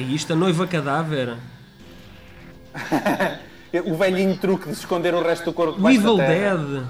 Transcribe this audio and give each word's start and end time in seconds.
isto? 0.00 0.32
A 0.32 0.36
noiva 0.36 0.66
cadáver? 0.66 1.36
o 3.84 3.94
velhinho 3.96 4.36
truque 4.36 4.66
de 4.66 4.72
esconder 4.72 5.14
o 5.14 5.22
resto 5.22 5.44
do 5.46 5.52
corpo 5.52 5.72
O 5.74 5.76
debaixo 5.76 5.98
Evil 5.98 6.16
da 6.16 6.26
terra. 6.26 6.56
Dead? 6.56 6.84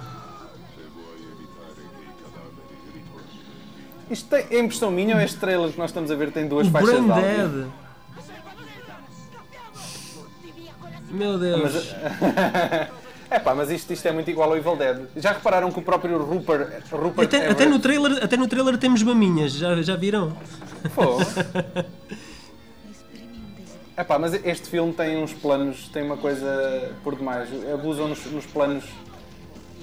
Isto 4.11 4.29
tem, 4.29 4.47
é 4.51 4.59
impressão 4.61 4.91
minha 4.91 5.15
ou 5.15 5.21
este 5.23 5.37
trailer 5.39 5.71
que 5.71 5.79
nós 5.79 5.91
estamos 5.91 6.11
a 6.11 6.15
ver 6.17 6.33
tem 6.33 6.49
duas 6.49 6.67
O 6.67 6.71
faixas 6.71 6.91
Brain 6.91 7.07
de? 7.07 7.21
Dead? 7.23 7.67
Meu 11.11 11.39
Deus. 11.39 11.93
É 13.31 13.39
pá, 13.43 13.55
mas 13.55 13.71
isto, 13.71 13.93
isto 13.93 14.07
é 14.07 14.13
muito 14.13 14.31
igual 14.31 14.51
ao 14.51 14.57
Evil 14.57 14.77
Dead. 14.77 14.99
Já 15.17 15.33
repararam 15.33 15.71
que 15.71 15.79
o 15.79 15.83
próprio 15.83 16.19
Rupert, 16.19 16.83
Rupert 16.91 17.27
Até, 17.29 17.37
Everett- 17.39 17.53
até 17.53 17.67
no 17.67 17.79
trailer, 17.79 18.25
até 18.25 18.37
no 18.37 18.47
trailer 18.49 18.79
temos 18.79 19.03
maminhas, 19.03 19.53
já, 19.53 19.81
já 19.83 19.97
viram? 19.97 20.37
Pô. 20.95 21.19
É 24.01 24.05
pá, 24.05 24.19
mas 24.19 24.33
este 24.33 24.67
filme 24.67 24.95
tem 24.95 25.23
uns 25.23 25.35
planos, 25.35 25.89
tem 25.93 26.03
uma 26.03 26.17
coisa 26.17 26.91
por 27.05 27.15
demais. 27.17 27.51
Abusam 27.71 28.09
nos, 28.09 28.25
nos 28.33 28.47
planos 28.47 28.83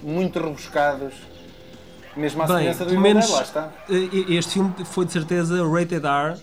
muito 0.02 0.40
rebuscados. 0.40 1.14
Mesmo 2.16 2.42
à 2.42 2.48
Bem, 2.48 2.56
semelhança 2.58 2.86
do 2.86 3.00
menos 3.00 3.30
lá 3.30 3.44
está. 3.44 3.72
este 3.88 4.54
filme 4.54 4.74
foi 4.86 5.06
de 5.06 5.12
certeza 5.12 5.64
rated 5.70 6.04
R, 6.04 6.36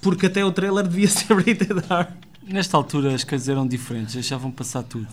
porque 0.00 0.26
até 0.26 0.44
o 0.44 0.52
trailer 0.52 0.86
devia 0.86 1.08
ser 1.10 1.34
rated 1.34 1.82
R. 1.90 2.06
Nesta 2.46 2.76
altura 2.76 3.12
as 3.12 3.24
coisas 3.24 3.48
eram 3.48 3.66
diferentes, 3.66 4.14
deixavam 4.14 4.52
passar 4.52 4.84
tudo. 4.84 5.08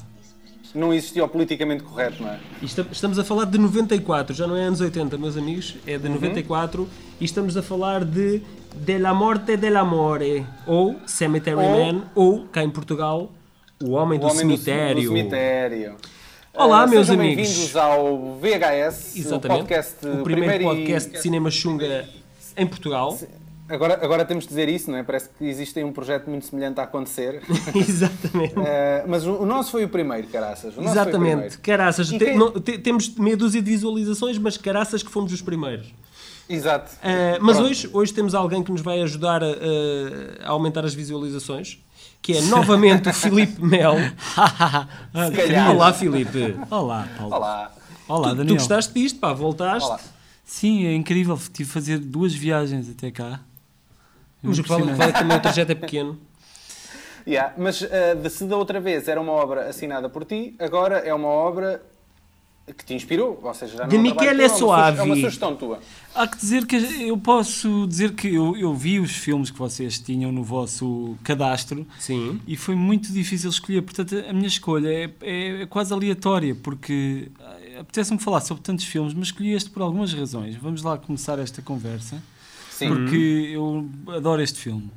Não 0.75 0.93
existia 0.93 1.25
o 1.25 1.27
politicamente 1.27 1.81
correto, 1.81 2.21
não 2.21 2.29
é? 2.29 2.39
Esta- 2.61 2.85
Estamos 2.91 3.17
a 3.17 3.23
falar 3.23 3.45
de 3.45 3.57
94, 3.57 4.35
já 4.35 4.45
não 4.45 4.55
é 4.55 4.61
anos 4.65 4.81
80, 4.81 5.17
meus 5.17 5.35
amigos, 5.35 5.75
é 5.87 5.93
Uhum. 5.95 5.99
de 6.03 6.09
94 6.09 6.87
e 7.19 7.25
estamos 7.25 7.57
a 7.57 7.63
falar 7.63 8.05
de 8.05 8.43
De 8.85 8.97
la 8.99 9.13
Morte 9.13 9.57
del 9.57 9.75
Amore, 9.77 10.45
ou 10.65 10.95
Cemetery 11.05 11.55
Ou- 11.55 11.93
Man, 11.93 12.03
ou 12.15 12.45
cá 12.47 12.63
em 12.63 12.69
Portugal, 12.69 13.31
O 13.83 13.91
Homem, 13.91 14.17
O 14.17 14.21
do, 14.21 14.27
Homem 14.27 14.37
cemitério. 14.39 15.01
Do 15.03 15.07
cemitério. 15.09 15.95
Olá, 16.53 16.83
Ah, 16.83 16.87
meus 16.87 17.09
amigos. 17.09 17.35
bem-vindos 17.47 17.75
ao 17.75 18.35
VHS, 18.39 19.15
Exatamente. 19.19 19.45
o 19.45 19.57
podcast, 19.59 20.07
o 20.07 20.23
primeiro, 20.23 20.63
e- 20.63 20.65
podcast 20.65 21.11
de 21.11 21.21
cinema 21.21 21.51
chunga 21.51 22.05
em 22.55 22.65
Portugal. 22.65 23.17
Agora, 23.69 23.99
agora 24.01 24.23
temos 24.25 24.45
de 24.45 24.49
dizer 24.49 24.69
isso, 24.69 24.89
não 24.89 24.97
é? 24.97 25.03
Parece 25.03 25.29
que 25.37 25.43
existe 25.45 25.83
um 25.83 25.91
projeto 25.91 26.27
muito 26.29 26.45
semelhante 26.45 26.79
a 26.79 26.83
acontecer. 26.83 27.41
Exatamente. 27.75 28.55
Ah, 28.57 29.03
mas 29.07 29.25
o, 29.27 29.33
o 29.33 29.45
nosso 29.45 29.71
foi 29.71 29.83
o 29.83 29.89
primeiro, 29.89 30.27
caraças. 30.27 30.75
O 30.77 30.81
Exatamente, 30.81 31.31
primeiro. 31.35 31.59
caraças. 31.61 32.07
Te- 32.09 32.17
quem- 32.17 32.37
não- 32.37 32.51
te- 32.53 32.77
temos 32.77 33.13
meia 33.15 33.35
dúzia 33.37 33.61
de 33.61 33.69
visualizações, 33.69 34.37
mas 34.37 34.55
caraças 34.57 35.03
que 35.03 35.11
fomos 35.11 35.31
os 35.33 35.41
primeiros. 35.41 35.93
Exato. 36.49 36.91
Uh, 36.95 37.37
mas 37.41 37.57
Pronto. 37.57 37.69
hoje, 37.69 37.89
hoje 37.91 38.13
temos 38.13 38.33
alguém 38.33 38.63
que 38.63 38.71
nos 38.71 38.81
vai 38.81 39.01
ajudar 39.01 39.43
a, 39.43 39.47
a 40.43 40.49
aumentar 40.49 40.85
as 40.85 40.93
visualizações, 40.93 41.79
que 42.21 42.33
é 42.37 42.41
novamente 42.41 43.09
o 43.09 43.13
Filipe 43.13 43.61
Mel. 43.63 43.95
Olá, 45.69 45.93
Filipe. 45.93 46.57
Olá, 46.69 47.07
Paulo. 47.17 47.35
Olá. 47.35 47.71
Olá, 48.07 48.29
tu, 48.29 48.35
tu 48.35 48.37
Daniel. 48.37 48.55
gostaste 48.55 48.93
disto, 48.93 49.19
pá, 49.19 49.33
voltaste. 49.33 49.87
Olá. 49.89 49.99
Sim, 50.45 50.85
é 50.85 50.93
incrível. 50.93 51.37
Tive 51.37 51.65
de 51.65 51.73
fazer 51.73 51.99
duas 51.99 52.33
viagens 52.33 52.89
até 52.89 53.11
cá. 53.11 53.41
Mas 54.41 54.57
o 54.59 54.63
que 54.63 54.69
vale, 54.69 54.93
vale 54.93 55.11
também 55.11 55.35
o 55.37 55.41
trajeto 55.41 55.71
é 55.73 55.75
pequeno. 55.75 56.17
Yeah, 57.27 57.53
Mas 57.57 57.81
de 57.81 58.29
se 58.29 58.45
da 58.45 58.55
outra 58.55 58.79
vez 58.79 59.09
era 59.09 59.19
uma 59.19 59.33
obra 59.33 59.67
assinada 59.67 60.07
por 60.07 60.23
ti, 60.23 60.55
agora 60.57 60.99
é 60.99 61.13
uma 61.13 61.27
obra 61.27 61.81
que 62.73 62.83
te 62.85 62.93
inspirou. 62.93 63.39
Ou 63.41 63.53
seja, 63.53 63.77
já 63.77 63.83
não 63.83 63.89
De 63.89 63.95
é 63.95 63.99
Michele 63.99 64.41
é 64.43 64.47
uma 64.47 64.49
su- 64.49 64.65
É 64.65 64.67
uma 64.67 64.95
Soavi. 64.95 65.21
sugestão 65.21 65.55
tua. 65.55 65.79
Há 66.13 66.27
que 66.27 66.37
dizer 66.37 66.65
que 66.65 66.75
eu 66.75 67.17
posso 67.17 67.85
dizer 67.87 68.13
que 68.13 68.27
eu, 68.33 68.55
eu 68.57 68.73
vi 68.73 68.99
os 68.99 69.11
filmes 69.11 69.49
que 69.51 69.57
vocês 69.57 69.99
tinham 69.99 70.31
no 70.31 70.43
vosso 70.43 71.15
cadastro 71.23 71.85
Sim. 71.99 72.41
e 72.47 72.55
foi 72.57 72.75
muito 72.75 73.11
difícil 73.13 73.49
escolher. 73.49 73.81
Portanto, 73.83 74.15
a 74.27 74.33
minha 74.33 74.47
escolha 74.47 74.89
é, 74.89 75.11
é 75.61 75.65
quase 75.67 75.93
aleatória, 75.93 76.55
porque 76.55 77.29
ah, 77.39 77.79
apetece-me 77.81 78.19
falar 78.19 78.41
sobre 78.41 78.63
tantos 78.63 78.85
filmes, 78.85 79.13
mas 79.13 79.27
escolhi 79.27 79.53
este 79.53 79.69
por 79.69 79.81
algumas 79.81 80.11
razões. 80.13 80.55
Vamos 80.55 80.81
lá 80.81 80.97
começar 80.97 81.37
esta 81.39 81.61
conversa, 81.61 82.21
Sim. 82.71 82.89
porque 82.89 83.51
eu 83.53 83.87
adoro 84.09 84.41
este 84.41 84.59
filme. 84.59 84.89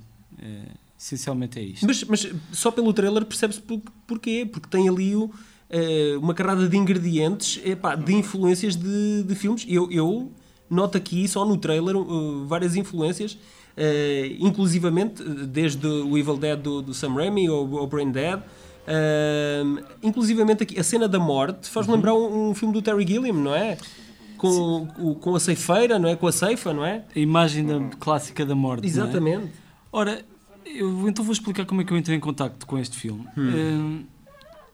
É, 0.43 0.63
essencialmente 0.99 1.59
é 1.59 1.63
isto. 1.63 1.87
Mas, 1.87 2.03
mas 2.05 2.27
só 2.53 2.71
pelo 2.71 2.93
trailer 2.93 3.25
percebe-se 3.25 3.61
por, 3.61 3.81
porquê. 4.07 4.49
Porque 4.51 4.69
tem 4.69 4.89
ali 4.89 5.15
o, 5.15 5.31
eh, 5.71 6.17
uma 6.19 6.35
carrada 6.35 6.69
de 6.69 6.77
ingredientes 6.77 7.61
epá, 7.65 7.95
de 7.95 8.13
influências 8.15 8.77
de, 8.77 9.23
de 9.23 9.35
filmes. 9.35 9.65
Eu, 9.69 9.91
eu 9.91 10.31
noto 10.69 10.97
aqui, 10.99 11.27
só 11.29 11.45
no 11.45 11.57
trailer, 11.57 11.97
uh, 11.97 12.45
várias 12.47 12.77
influências. 12.77 13.39
eh, 13.77 14.37
inclusivamente, 14.41 15.23
desde 15.47 15.87
o 15.87 16.19
Evil 16.19 16.37
Dead 16.37 16.59
do, 16.61 16.83
do 16.83 16.93
Sam 16.93 17.15
Raimi 17.15 17.49
ou 17.49 17.83
o 17.83 17.87
Brain 17.87 18.11
Dead. 18.11 18.41
inclusivamente 20.03 20.63
aqui, 20.63 20.79
a 20.79 20.83
cena 20.83 21.09
da 21.09 21.19
morte 21.19 21.69
faz 21.71 21.87
Uhum. 21.87 21.95
lembrar 21.95 22.15
um, 22.15 22.51
um 22.51 22.55
filme 22.55 22.75
do 22.75 22.83
Terry 22.83 23.07
Gilliam, 23.07 23.33
não 23.35 23.55
é? 23.55 23.77
Com, 24.37 24.89
o- 24.99 25.15
com 25.15 25.35
a 25.35 25.41
ceifeira, 25.41 25.99
não 25.99 26.09
é? 26.09 26.17
Com 26.17 26.27
a 26.27 26.33
ceifa, 26.33 26.73
não 26.73 26.85
é? 26.85 27.05
A 27.15 27.19
imagem 27.19 27.65
da, 27.67 27.79
clássica 27.99 28.45
da 28.45 28.55
morte. 28.55 28.85
é? 28.85 28.87
Exatamente. 28.87 29.51
Ora, 29.93 30.23
eu 30.65 31.09
então 31.09 31.25
vou 31.25 31.33
explicar 31.33 31.65
como 31.67 31.81
é 31.81 31.85
que 31.85 31.93
eu 31.93 31.97
entrei 31.99 32.17
em 32.17 32.21
contacto 32.21 32.67
com 32.67 32.79
este 32.79 32.97
filme. 32.97 33.25
Hum, 33.37 34.03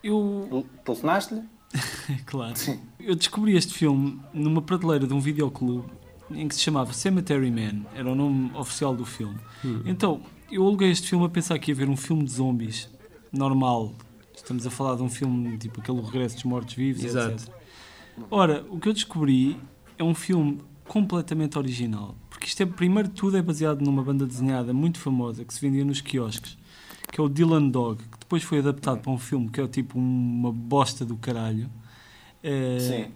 eu, 0.09 0.67
Telefonaste-lhe? 0.85 1.43
claro, 2.25 2.55
eu 3.01 3.15
descobri 3.15 3.57
este 3.57 3.75
filme 3.75 4.21
numa 4.33 4.63
prateleira 4.63 5.07
de 5.07 5.13
um 5.13 5.21
videoclube 5.21 5.85
em 6.31 6.49
que 6.49 6.55
se 6.55 6.61
chamava 6.61 6.93
Cemetery 6.93 7.51
Man, 7.51 7.87
era 7.95 8.11
o 8.11 8.15
nome 8.15 8.51
oficial 8.55 8.95
do 8.95 9.05
filme. 9.05 9.39
Então, 9.85 10.21
eu 10.51 10.65
aluguei 10.65 10.91
este 10.91 11.09
filme 11.09 11.25
a 11.25 11.29
pensar 11.29 11.59
que 11.59 11.71
ia 11.71 11.75
ver 11.75 11.89
um 11.89 11.97
filme 11.97 12.25
de 12.25 12.33
zombies 12.33 12.89
normal. 13.33 13.95
Estamos 14.35 14.67
a 14.67 14.71
falar 14.71 14.97
de 14.97 15.03
um 15.03 15.09
filme 15.09 15.57
tipo 15.59 15.81
aquele 15.81 16.01
Regresso 16.01 16.37
dos 16.37 16.45
Mortos-Vivos, 16.45 17.05
etc. 17.05 17.53
Ora, 18.31 18.65
o 18.71 18.79
que 18.79 18.89
eu 18.89 18.93
descobri 18.93 19.59
é 19.99 20.05
um 20.05 20.15
filme 20.15 20.61
completamente 20.87 21.59
original. 21.59 22.15
Porque 22.31 22.47
isto 22.47 22.63
é, 22.63 22.67
primeiro 22.67 23.09
de 23.09 23.15
tudo, 23.15 23.37
é 23.37 23.43
baseado 23.43 23.81
numa 23.83 24.03
banda 24.03 24.27
desenhada 24.27 24.73
muito 24.73 24.99
famosa 24.99 25.45
que 25.45 25.53
se 25.53 25.61
vendia 25.61 25.85
nos 25.85 26.01
quiosques, 26.01 26.57
que 27.11 27.21
é 27.21 27.25
o 27.25 27.29
Dylan 27.29 27.69
Dog, 27.69 28.03
que 28.03 28.19
depois 28.19 28.43
foi 28.43 28.59
adaptado 28.59 29.01
para 29.01 29.11
um 29.11 29.19
filme 29.19 29.49
que 29.49 29.61
é 29.61 29.67
tipo 29.67 29.99
uma 29.99 30.53
bosta 30.53 31.05
do 31.05 31.17
caralho. 31.17 31.69
Eh, 32.43 32.79
Sim. 32.81 33.07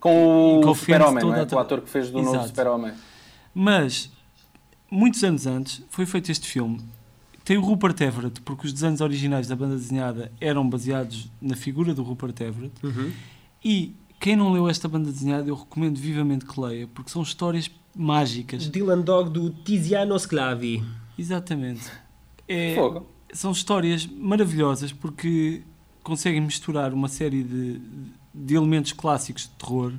Com 0.00 0.60
o 0.60 0.74
Super-Homem, 0.74 1.24
é? 1.24 1.54
o 1.54 1.58
ator 1.58 1.80
que 1.80 1.88
fez 1.88 2.10
do 2.10 2.18
novo 2.18 2.30
Exato. 2.30 2.48
Super-Homem. 2.48 2.92
Mas, 3.54 4.10
muitos 4.90 5.22
anos 5.22 5.46
antes, 5.46 5.82
foi 5.88 6.04
feito 6.04 6.30
este 6.32 6.48
filme. 6.48 6.80
Tem 7.44 7.56
o 7.56 7.60
Rupert 7.60 8.00
Everett, 8.00 8.40
porque 8.40 8.66
os 8.66 8.72
desenhos 8.72 9.00
originais 9.00 9.46
da 9.46 9.54
banda 9.54 9.76
desenhada 9.76 10.32
eram 10.40 10.68
baseados 10.68 11.30
na 11.40 11.54
figura 11.54 11.94
do 11.94 12.02
Rupert 12.02 12.40
Everett. 12.40 12.74
E 13.64 13.94
quem 14.18 14.34
não 14.34 14.50
leu 14.52 14.68
esta 14.68 14.88
banda 14.88 15.10
desenhada, 15.12 15.48
eu 15.48 15.54
recomendo 15.54 15.98
vivamente 15.98 16.44
que 16.46 16.58
leia, 16.58 16.88
porque 16.88 17.10
são 17.10 17.22
histórias 17.22 17.70
mágicas. 17.94 18.68
Dylan 18.68 19.02
Dog 19.02 19.30
do 19.30 19.50
Tiziano 19.50 20.18
Sclavi. 20.18 20.82
Exatamente. 21.18 21.90
É- 22.48 22.74
Fogo. 22.74 23.06
São 23.34 23.52
histórias 23.52 24.06
maravilhosas 24.06 24.92
porque 24.92 25.62
conseguem 26.02 26.40
misturar 26.40 26.92
uma 26.94 27.08
série 27.08 27.42
de, 27.42 27.80
de 28.34 28.54
elementos 28.54 28.92
clássicos 28.92 29.42
de 29.42 29.50
terror, 29.50 29.92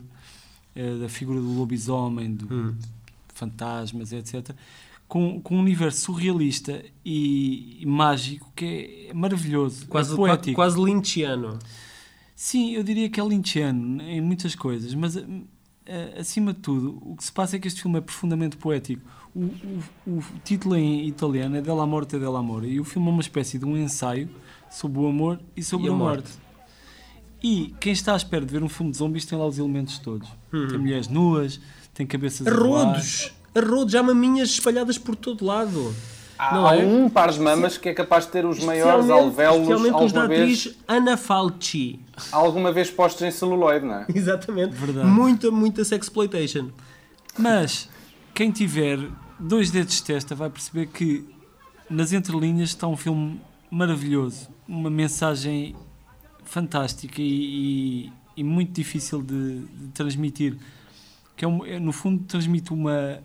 eh, 0.75 0.97
da 0.97 1.09
figura 1.09 1.39
do 1.39 1.53
lobisomem, 1.53 2.33
do, 2.33 2.53
Hum. 2.53 2.71
de 2.71 3.33
fantasmas, 3.33 4.11
etc., 4.13 4.51
com, 5.07 5.39
com 5.41 5.57
um 5.57 5.59
universo 5.59 6.01
surrealista 6.01 6.83
e, 7.03 7.77
e 7.81 7.85
mágico 7.85 8.51
que 8.55 9.07
é 9.09 9.13
maravilhoso, 9.13 9.85
Quase, 9.87 10.13
é 10.13 10.15
poético. 10.15 10.55
quase 10.55 10.81
lynchiano. 10.81 11.59
Sim, 12.35 12.71
eu 12.73 12.83
diria 12.83 13.07
que 13.09 13.19
é 13.19 13.23
lynchiano 13.23 14.01
em 14.01 14.19
muitas 14.19 14.55
coisas, 14.55 14.93
mas 14.95 15.15
eh, 15.15 16.15
acima 16.19 16.53
de 16.53 16.59
tudo, 16.59 16.97
o 17.03 17.15
que 17.15 17.23
se 17.23 17.31
passa 17.31 17.55
é 17.55 17.59
que 17.59 17.67
este 17.67 17.81
filme 17.81 17.97
é 17.99 18.01
profundamente 18.01 18.57
poético. 18.57 19.01
O, 19.35 19.41
o- 20.07 20.17
o 20.19 20.23
título 20.43 20.75
em 20.77 21.05
italiano 21.07 21.57
é 21.57 21.61
Della 21.61 21.85
Morte 21.85 22.15
e 22.15 22.19
Della 22.19 22.39
Amore 22.39 22.67
e 22.69 22.79
o 22.79 22.85
filme 22.85 23.07
é 23.09 23.11
uma 23.11 23.21
espécie 23.21 23.59
de 23.59 23.65
um 23.65 23.75
ensaio 23.77 24.29
sobre 24.71 24.99
o 24.99 25.07
amor 25.07 25.39
e 25.57 25.61
sobre 25.63 25.87
E 25.87 25.89
a 25.89 25.91
a 25.91 25.95
morte. 25.95 26.17
morte. 26.29 26.31
E 27.43 27.75
quem 27.79 27.91
está 27.91 28.13
à 28.13 28.15
espera 28.15 28.45
de 28.45 28.51
ver 28.53 28.63
um 28.63 28.69
filme 28.69 28.91
de 28.91 28.97
zombies 28.97 29.25
tem 29.25 29.37
lá 29.37 29.45
os 29.45 29.59
elementos 29.59 29.99
todos. 29.99 30.27
Uhum. 30.53 30.67
Tem 30.69 30.77
mulheres 30.77 31.07
nuas, 31.09 31.59
tem 31.93 32.07
cabeças 32.07 32.47
a. 32.47 32.49
Arrodos! 32.51 33.33
Arrodos, 33.53 33.93
há 33.95 34.01
maminhas 34.03 34.49
espalhadas 34.49 34.97
por 34.97 35.15
todo 35.15 35.45
lado. 35.45 35.93
Há, 36.39 36.53
Não 36.55 36.67
há 36.67 36.75
é? 36.77 36.85
um 36.85 37.09
par 37.09 37.31
de 37.31 37.39
mamas 37.39 37.77
que 37.77 37.87
é 37.87 37.93
capaz 37.93 38.25
de 38.25 38.31
ter 38.31 38.45
os 38.45 38.61
maiores 38.63 39.09
alvéolos 39.09 39.61
Especialmente 39.69 40.03
os 40.05 40.11
da 40.11 40.21
alguma 40.21 40.27
vez, 40.35 40.59
atriz 40.67 40.77
Ana 40.87 41.15
Falci. 41.17 41.99
alguma 42.31 42.71
vez 42.73 42.89
postos 42.91 43.21
em 43.21 43.31
celuloide, 43.31 43.85
não 43.85 43.95
é? 43.95 44.05
Exatamente. 44.13 44.75
Verdade. 44.75 45.07
Muita, 45.07 45.49
muita 45.51 45.83
sexploitation. 45.85 46.69
Mas 47.37 47.89
quem 48.33 48.51
tiver 48.51 48.99
dois 49.39 49.71
dedos 49.71 49.95
de 49.95 50.03
testa 50.03 50.35
vai 50.35 50.49
perceber 50.49 50.87
que 50.87 51.25
nas 51.89 52.11
entrelinhas 52.13 52.69
está 52.69 52.87
um 52.87 52.97
filme 52.97 53.39
maravilhoso, 53.69 54.49
uma 54.67 54.89
mensagem 54.89 55.75
fantástica 56.43 57.21
e, 57.21 58.05
e- 58.07 58.13
e 58.37 58.43
muito 58.43 58.71
difícil 58.73 59.21
de, 59.21 59.59
de 59.65 59.87
transmitir. 59.93 60.57
Que 61.35 61.45
é, 61.45 61.47
é, 61.67 61.79
no 61.79 61.91
fundo 61.91 62.23
transmite 62.25 62.71
uma, 62.73 63.21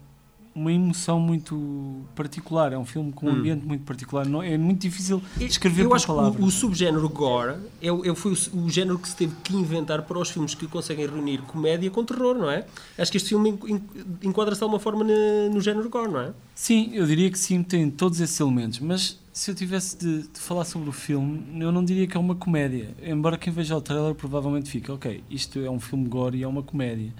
uma 0.60 0.70
emoção 0.72 1.18
muito 1.18 2.04
particular. 2.14 2.72
É 2.72 2.78
um 2.78 2.84
filme 2.84 3.12
com 3.12 3.26
um 3.26 3.30
ambiente 3.30 3.64
muito 3.64 3.82
particular. 3.84 4.26
Não, 4.26 4.42
é 4.42 4.58
muito 4.58 4.80
difícil 4.82 5.22
descrever 5.38 5.84
Eu 5.84 5.88
por 5.88 5.96
acho 5.96 6.06
palavras. 6.06 6.36
que 6.36 6.42
o, 6.42 6.46
o 6.46 6.50
subgénero 6.50 7.08
gore 7.08 7.54
é, 7.80 7.90
o- 7.90 8.04
é, 8.04 8.14
foi 8.14 8.32
o, 8.32 8.56
o 8.64 8.68
género 8.68 8.98
que 8.98 9.08
se 9.08 9.16
teve 9.16 9.34
que 9.42 9.56
inventar 9.56 10.02
para 10.02 10.18
os 10.18 10.30
filmes 10.30 10.54
que 10.54 10.66
conseguem 10.66 11.06
reunir 11.06 11.38
comédia 11.42 11.90
com 11.90 12.04
terror, 12.04 12.34
não 12.36 12.50
é? 12.50 12.66
Acho 12.98 13.10
que 13.10 13.16
este 13.16 13.30
filme 13.30 13.50
en- 13.50 13.74
en- 13.74 14.28
enquadra-se 14.28 14.58
de 14.60 14.64
alguma 14.64 14.78
forma 14.80 15.02
na- 15.02 15.48
no 15.50 15.60
género 15.60 15.88
gore, 15.88 16.10
não 16.12 16.20
é? 16.20 16.32
Sim, 16.54 16.90
eu 16.92 17.06
diria 17.06 17.30
que 17.30 17.38
sim, 17.38 17.62
tem 17.62 17.90
todos 17.90 18.20
esses 18.20 18.38
elementos. 18.38 18.80
Mas 18.80 19.18
se 19.32 19.50
eu 19.50 19.54
tivesse 19.54 19.96
de, 19.96 20.22
de 20.28 20.38
falar 20.40 20.66
sobre 20.66 20.90
o 20.90 20.92
filme, 20.92 21.42
eu 21.58 21.72
não 21.72 21.82
diria 21.82 22.06
que 22.06 22.16
é 22.16 22.20
uma 22.20 22.34
comédia. 22.34 22.90
Embora 23.02 23.38
quem 23.38 23.50
veja 23.52 23.74
o 23.76 23.80
trailer 23.80 24.14
provavelmente 24.14 24.68
fique, 24.70 24.90
ok, 24.92 25.24
isto 25.30 25.58
é 25.58 25.70
um 25.70 25.80
filme 25.80 26.06
gore 26.06 26.36
e 26.38 26.42
é 26.42 26.46
uma 26.48 26.62
comédia. 26.62 27.12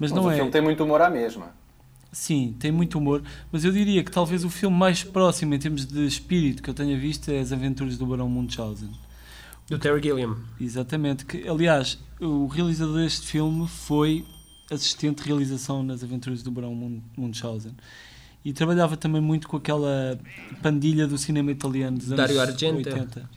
Mas, 0.00 0.10
Mas 0.12 0.20
não 0.22 0.28
o 0.28 0.30
é. 0.32 0.36
filme 0.36 0.50
tem 0.50 0.62
muito 0.62 0.82
humor 0.84 1.02
à 1.02 1.10
mesma. 1.10 1.57
Sim, 2.10 2.54
tem 2.58 2.72
muito 2.72 2.98
humor, 2.98 3.22
mas 3.52 3.64
eu 3.64 3.72
diria 3.72 4.02
que 4.02 4.10
talvez 4.10 4.42
o 4.44 4.48
filme 4.50 4.74
mais 4.76 5.04
próximo 5.04 5.54
em 5.54 5.58
termos 5.58 5.84
de 5.86 6.06
espírito 6.06 6.62
que 6.62 6.70
eu 6.70 6.74
tenha 6.74 6.98
visto 6.98 7.30
é 7.30 7.38
As 7.38 7.52
Aventuras 7.52 7.98
do 7.98 8.06
Barão 8.06 8.28
Munchausen. 8.28 8.90
Do 9.68 9.78
Terry 9.78 10.02
Gilliam. 10.02 10.34
Exatamente, 10.58 11.26
que 11.26 11.46
aliás, 11.46 11.98
o 12.18 12.46
realizador 12.46 12.96
deste 12.96 13.26
filme 13.26 13.68
foi 13.68 14.24
assistente 14.70 15.22
de 15.22 15.28
realização 15.28 15.82
nas 15.82 16.02
Aventuras 16.02 16.42
do 16.42 16.50
Barão 16.50 16.74
Mun- 16.74 17.02
Munchausen. 17.16 17.72
E 18.42 18.52
trabalhava 18.54 18.96
também 18.96 19.20
muito 19.20 19.46
com 19.46 19.58
aquela 19.58 20.18
pandilha 20.62 21.06
do 21.06 21.18
cinema 21.18 21.50
italiano 21.50 21.98
dos 21.98 22.06
anos 22.06 22.16
Dario 22.16 22.40
Argento. 22.40 22.76
80. 22.88 23.30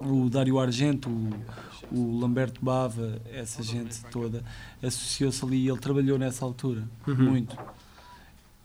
O 0.00 0.28
Dario 0.28 0.58
Argento, 0.58 1.08
o, 1.08 1.96
o 1.96 2.18
Lamberto 2.18 2.62
Bava, 2.64 3.20
essa 3.32 3.62
gente 3.62 4.02
toda, 4.10 4.42
associou-se 4.82 5.44
ali 5.44 5.58
e 5.64 5.68
ele 5.68 5.78
trabalhou 5.78 6.18
nessa 6.18 6.44
altura, 6.44 6.82
muito. 7.06 7.56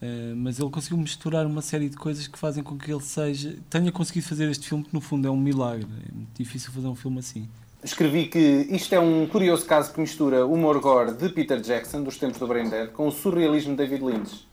Eh, 0.01 0.33
mas 0.35 0.59
ele 0.59 0.69
conseguiu 0.69 0.97
misturar 0.97 1.45
uma 1.45 1.61
série 1.61 1.87
de 1.87 1.95
coisas 1.95 2.27
que 2.27 2.37
fazem 2.37 2.63
com 2.63 2.75
que 2.77 2.91
ele 2.91 3.01
seja 3.01 3.55
tenha 3.69 3.91
conseguido 3.91 4.27
fazer 4.27 4.49
este 4.49 4.67
filme 4.67 4.83
que 4.83 4.93
no 4.93 4.99
fundo 4.99 5.27
é 5.27 5.31
um 5.31 5.37
milagre. 5.37 5.87
É 6.09 6.13
muito 6.13 6.35
difícil 6.35 6.71
fazer 6.71 6.87
um 6.87 6.95
filme 6.95 7.19
assim. 7.19 7.47
Escrevi 7.83 8.27
que 8.27 8.39
isto 8.69 8.93
é 8.93 8.99
um 8.99 9.27
curioso 9.27 9.65
caso 9.65 9.93
que 9.93 9.99
mistura 9.99 10.45
o 10.45 10.53
humor 10.53 10.79
gore 10.79 11.13
de 11.13 11.29
Peter 11.29 11.59
Jackson, 11.59 12.03
dos 12.03 12.17
tempos 12.17 12.39
do 12.39 12.47
Brain 12.47 12.69
Dead, 12.69 12.91
com 12.91 13.07
o 13.07 13.11
surrealismo 13.11 13.71
de 13.71 13.77
David 13.77 14.03
Lynch. 14.03 14.47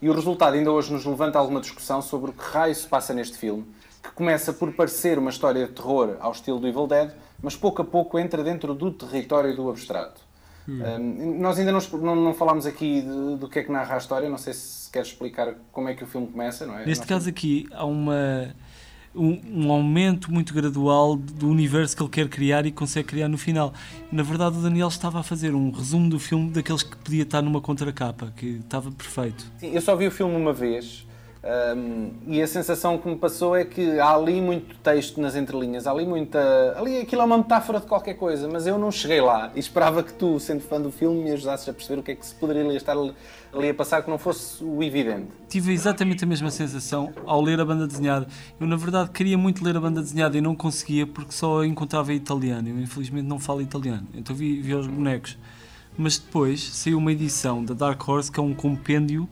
E 0.00 0.08
o 0.08 0.12
resultado 0.12 0.54
ainda 0.54 0.70
hoje 0.72 0.92
nos 0.92 1.04
levanta 1.04 1.38
alguma 1.38 1.60
discussão 1.60 2.02
sobre 2.02 2.30
o 2.30 2.32
que 2.32 2.42
raio 2.42 2.74
se 2.74 2.86
passa 2.86 3.14
neste 3.14 3.38
filme, 3.38 3.64
que 4.02 4.10
começa 4.10 4.52
por 4.52 4.72
parecer 4.72 5.16
uma 5.16 5.30
história 5.30 5.64
de 5.64 5.72
terror 5.72 6.16
ao 6.18 6.32
estilo 6.32 6.58
do 6.58 6.66
Evil 6.66 6.88
Dead, 6.88 7.12
mas 7.40 7.54
pouco 7.54 7.82
a 7.82 7.84
pouco 7.84 8.18
entra 8.18 8.42
dentro 8.42 8.74
do 8.74 8.90
território 8.90 9.54
do 9.54 9.70
abstrato. 9.70 10.20
Hum, 10.68 11.38
nós 11.40 11.58
ainda 11.58 11.72
não, 11.72 11.80
não, 12.00 12.16
não 12.16 12.34
falámos 12.34 12.66
aqui 12.66 13.00
de- 13.02 13.36
do 13.36 13.48
que 13.48 13.58
é 13.58 13.62
que 13.64 13.72
narra 13.72 13.94
a 13.94 13.98
história, 13.98 14.28
não 14.28 14.38
sei 14.38 14.52
se 14.52 14.90
queres 14.90 15.08
explicar 15.08 15.54
como 15.72 15.88
é 15.88 15.94
que 15.94 16.04
o 16.04 16.06
filme 16.06 16.26
começa, 16.28 16.66
não 16.66 16.74
é? 16.78 16.86
Neste 16.86 17.00
Nós- 17.02 17.08
caso 17.08 17.28
aqui 17.28 17.66
há 17.72 17.84
uma, 17.84 18.54
um, 19.14 19.40
um 19.66 19.72
aumento 19.72 20.32
muito 20.32 20.54
gradual 20.54 21.16
do 21.16 21.48
universo 21.48 21.96
que 21.96 22.02
ele 22.02 22.10
quer 22.10 22.28
criar 22.28 22.64
e 22.66 22.70
consegue 22.72 23.08
criar 23.08 23.28
no 23.28 23.36
final. 23.38 23.72
Na 24.10 24.22
verdade, 24.22 24.56
o 24.58 24.60
Daniel 24.62 24.88
estava 24.88 25.20
a 25.20 25.22
fazer 25.22 25.54
um 25.54 25.70
resumo 25.70 26.08
do 26.08 26.18
filme 26.18 26.50
daqueles 26.50 26.82
que 26.82 26.96
podia 26.96 27.22
estar 27.24 27.42
numa 27.42 27.60
contracapa, 27.60 28.32
que 28.36 28.60
estava 28.62 28.90
perfeito. 28.92 29.44
Sim, 29.58 29.72
eu 29.74 29.80
só 29.80 29.96
vi 29.96 30.06
o 30.06 30.10
filme 30.10 30.34
uma 30.36 30.52
vez 30.52 31.06
hum, 31.76 32.10
e 32.26 32.40
a 32.40 32.46
sensação 32.46 32.98
que 32.98 33.08
me 33.08 33.16
passou 33.16 33.56
é 33.56 33.64
que 33.64 33.98
há 33.98 34.14
ali 34.14 34.40
muito 34.40 34.76
texto 34.76 35.20
nas 35.20 35.34
entrelinhas, 35.34 35.86
há 35.86 35.90
ali 35.90 36.06
muita. 36.06 36.74
Ali 36.76 37.00
aquilo 37.00 37.22
é 37.22 37.24
uma 37.24 37.38
metáfora 37.38 37.80
de 37.80 37.86
qualquer 37.86 38.14
coisa, 38.14 38.48
mas 38.48 38.66
eu 38.66 38.78
não 38.78 38.90
cheguei 38.90 39.20
lá 39.20 39.50
e 39.54 39.60
esperava 39.60 40.02
que 40.02 40.12
tu, 40.12 40.38
sendo 40.38 40.60
fã 40.60 40.80
do 40.80 40.90
filme, 40.90 41.22
me 41.24 41.32
ajudasses 41.32 41.68
a 41.68 41.72
perceber 41.72 42.00
o 42.00 42.02
que 42.02 42.12
é 42.12 42.14
que 42.14 42.24
se 42.24 42.34
poderia 42.34 42.62
estar 42.76 42.96
ali 42.96 43.68
a 43.68 43.74
passar 43.74 44.02
que 44.02 44.10
não 44.10 44.18
fosse 44.18 44.62
o 44.64 44.82
evidente. 44.82 45.28
Tive 45.48 45.72
exatamente 45.72 46.24
a 46.24 46.26
mesma 46.26 46.50
sensação 46.50 47.12
ao 47.26 47.42
ler 47.42 47.60
a 47.60 47.64
banda 47.64 47.86
desenhada. 47.86 48.26
Eu, 48.58 48.66
na 48.66 48.76
verdade, 48.76 49.10
queria 49.10 49.36
muito 49.36 49.64
ler 49.64 49.76
a 49.76 49.80
banda 49.80 50.00
desenhada 50.00 50.36
e 50.36 50.40
não 50.40 50.54
conseguia 50.54 51.06
porque 51.06 51.32
só 51.32 51.64
encontrava 51.64 52.12
italiano. 52.12 52.68
Eu, 52.68 52.78
infelizmente, 52.80 53.26
não 53.26 53.38
falo 53.38 53.60
italiano. 53.60 54.06
Então 54.14 54.34
vi, 54.34 54.60
vi 54.60 54.74
os 54.74 54.86
bonecos. 54.86 55.36
Mas 55.96 56.18
depois 56.18 56.62
saiu 56.62 56.98
uma 56.98 57.12
edição 57.12 57.62
da 57.62 57.74
Dark 57.74 58.08
Horse 58.08 58.32
que 58.32 58.40
é 58.40 58.42
um 58.42 58.54
compêndio 58.54 59.28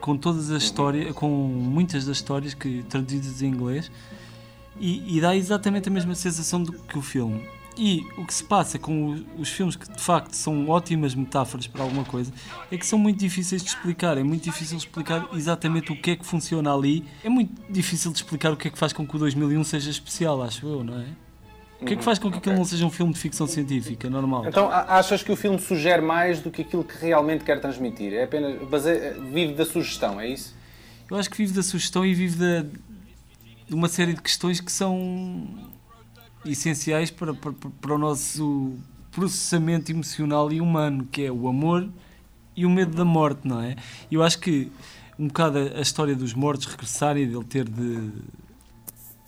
com 0.00 0.16
todas 0.16 0.50
as 0.50 0.62
histórias, 0.62 1.14
com 1.14 1.28
muitas 1.28 2.06
das 2.06 2.16
histórias 2.16 2.54
que 2.54 2.82
traduzidas 2.84 3.42
em 3.42 3.46
inglês 3.46 3.90
e, 4.78 5.16
e 5.16 5.20
dá 5.20 5.36
exatamente 5.36 5.88
a 5.88 5.92
mesma 5.92 6.14
sensação 6.14 6.62
do 6.62 6.72
que 6.72 6.98
o 6.98 7.02
filme. 7.02 7.46
E 7.76 8.04
o 8.18 8.26
que 8.26 8.34
se 8.34 8.44
passa 8.44 8.78
com 8.78 9.10
os, 9.10 9.22
os 9.38 9.48
filmes 9.48 9.76
que 9.76 9.90
de 9.90 10.02
facto 10.02 10.34
são 10.34 10.68
ótimas 10.68 11.14
metáforas 11.14 11.66
para 11.66 11.82
alguma 11.82 12.04
coisa 12.04 12.32
é 12.70 12.76
que 12.76 12.86
são 12.86 12.98
muito 12.98 13.18
difíceis 13.18 13.62
de 13.62 13.68
explicar. 13.68 14.18
É 14.18 14.22
muito 14.22 14.42
difícil 14.42 14.76
explicar 14.76 15.28
exatamente 15.32 15.92
o 15.92 15.96
que 15.96 16.10
é 16.10 16.16
que 16.16 16.26
funciona 16.26 16.74
ali. 16.74 17.04
É 17.22 17.28
muito 17.28 17.54
difícil 17.70 18.10
de 18.10 18.18
explicar 18.18 18.52
o 18.52 18.56
que 18.56 18.68
é 18.68 18.70
que 18.70 18.78
faz 18.78 18.92
com 18.92 19.06
que 19.06 19.16
o 19.16 19.18
2001 19.18 19.64
seja 19.64 19.90
especial, 19.90 20.42
acho 20.42 20.66
eu, 20.66 20.84
não 20.84 20.98
é? 20.98 21.06
O 21.80 21.84
que 21.86 21.94
é 21.94 21.96
que 21.96 22.04
faz 22.04 22.18
com 22.18 22.30
que 22.30 22.38
aquilo 22.38 22.56
não 22.56 22.64
seja 22.64 22.84
um 22.84 22.90
filme 22.90 23.12
de 23.12 23.18
ficção 23.18 23.46
científica, 23.46 24.10
normal? 24.10 24.46
Então 24.46 24.68
achas 24.70 25.22
que 25.22 25.32
o 25.32 25.36
filme 25.36 25.58
sugere 25.58 26.02
mais 26.02 26.40
do 26.40 26.50
que 26.50 26.62
aquilo 26.62 26.84
que 26.84 26.96
realmente 26.98 27.42
quer 27.44 27.60
transmitir? 27.60 28.12
É 28.12 28.24
apenas. 28.24 28.60
base- 28.68 29.14
vive 29.32 29.54
da 29.54 29.64
sugestão, 29.64 30.20
é 30.20 30.28
isso? 30.28 30.54
Eu 31.10 31.16
acho 31.16 31.30
que 31.30 31.36
vive 31.38 31.52
da 31.54 31.62
sugestão 31.62 32.04
e 32.04 32.14
vive 32.14 32.36
da, 32.36 32.62
de 33.68 33.74
uma 33.74 33.88
série 33.88 34.12
de 34.14 34.20
questões 34.22 34.60
que 34.60 34.70
são 34.70 35.48
essenciais 36.44 37.10
para, 37.10 37.34
para, 37.34 37.52
para 37.80 37.94
o 37.94 37.98
nosso 37.98 38.74
processamento 39.10 39.90
emocional 39.90 40.52
e 40.52 40.60
humano, 40.60 41.06
que 41.10 41.24
é 41.24 41.32
o 41.32 41.48
amor 41.48 41.88
e 42.56 42.64
o 42.64 42.70
medo 42.70 42.94
da 42.96 43.04
morte, 43.04 43.40
não 43.46 43.60
é? 43.60 43.76
Eu 44.10 44.22
acho 44.22 44.38
que 44.38 44.70
um 45.18 45.26
bocado 45.28 45.58
a, 45.58 45.78
a 45.78 45.80
história 45.80 46.14
dos 46.14 46.32
mortos 46.34 46.66
regressarem, 46.66 47.26
dele 47.26 47.44
ter 47.44 47.68
de, 47.68 48.10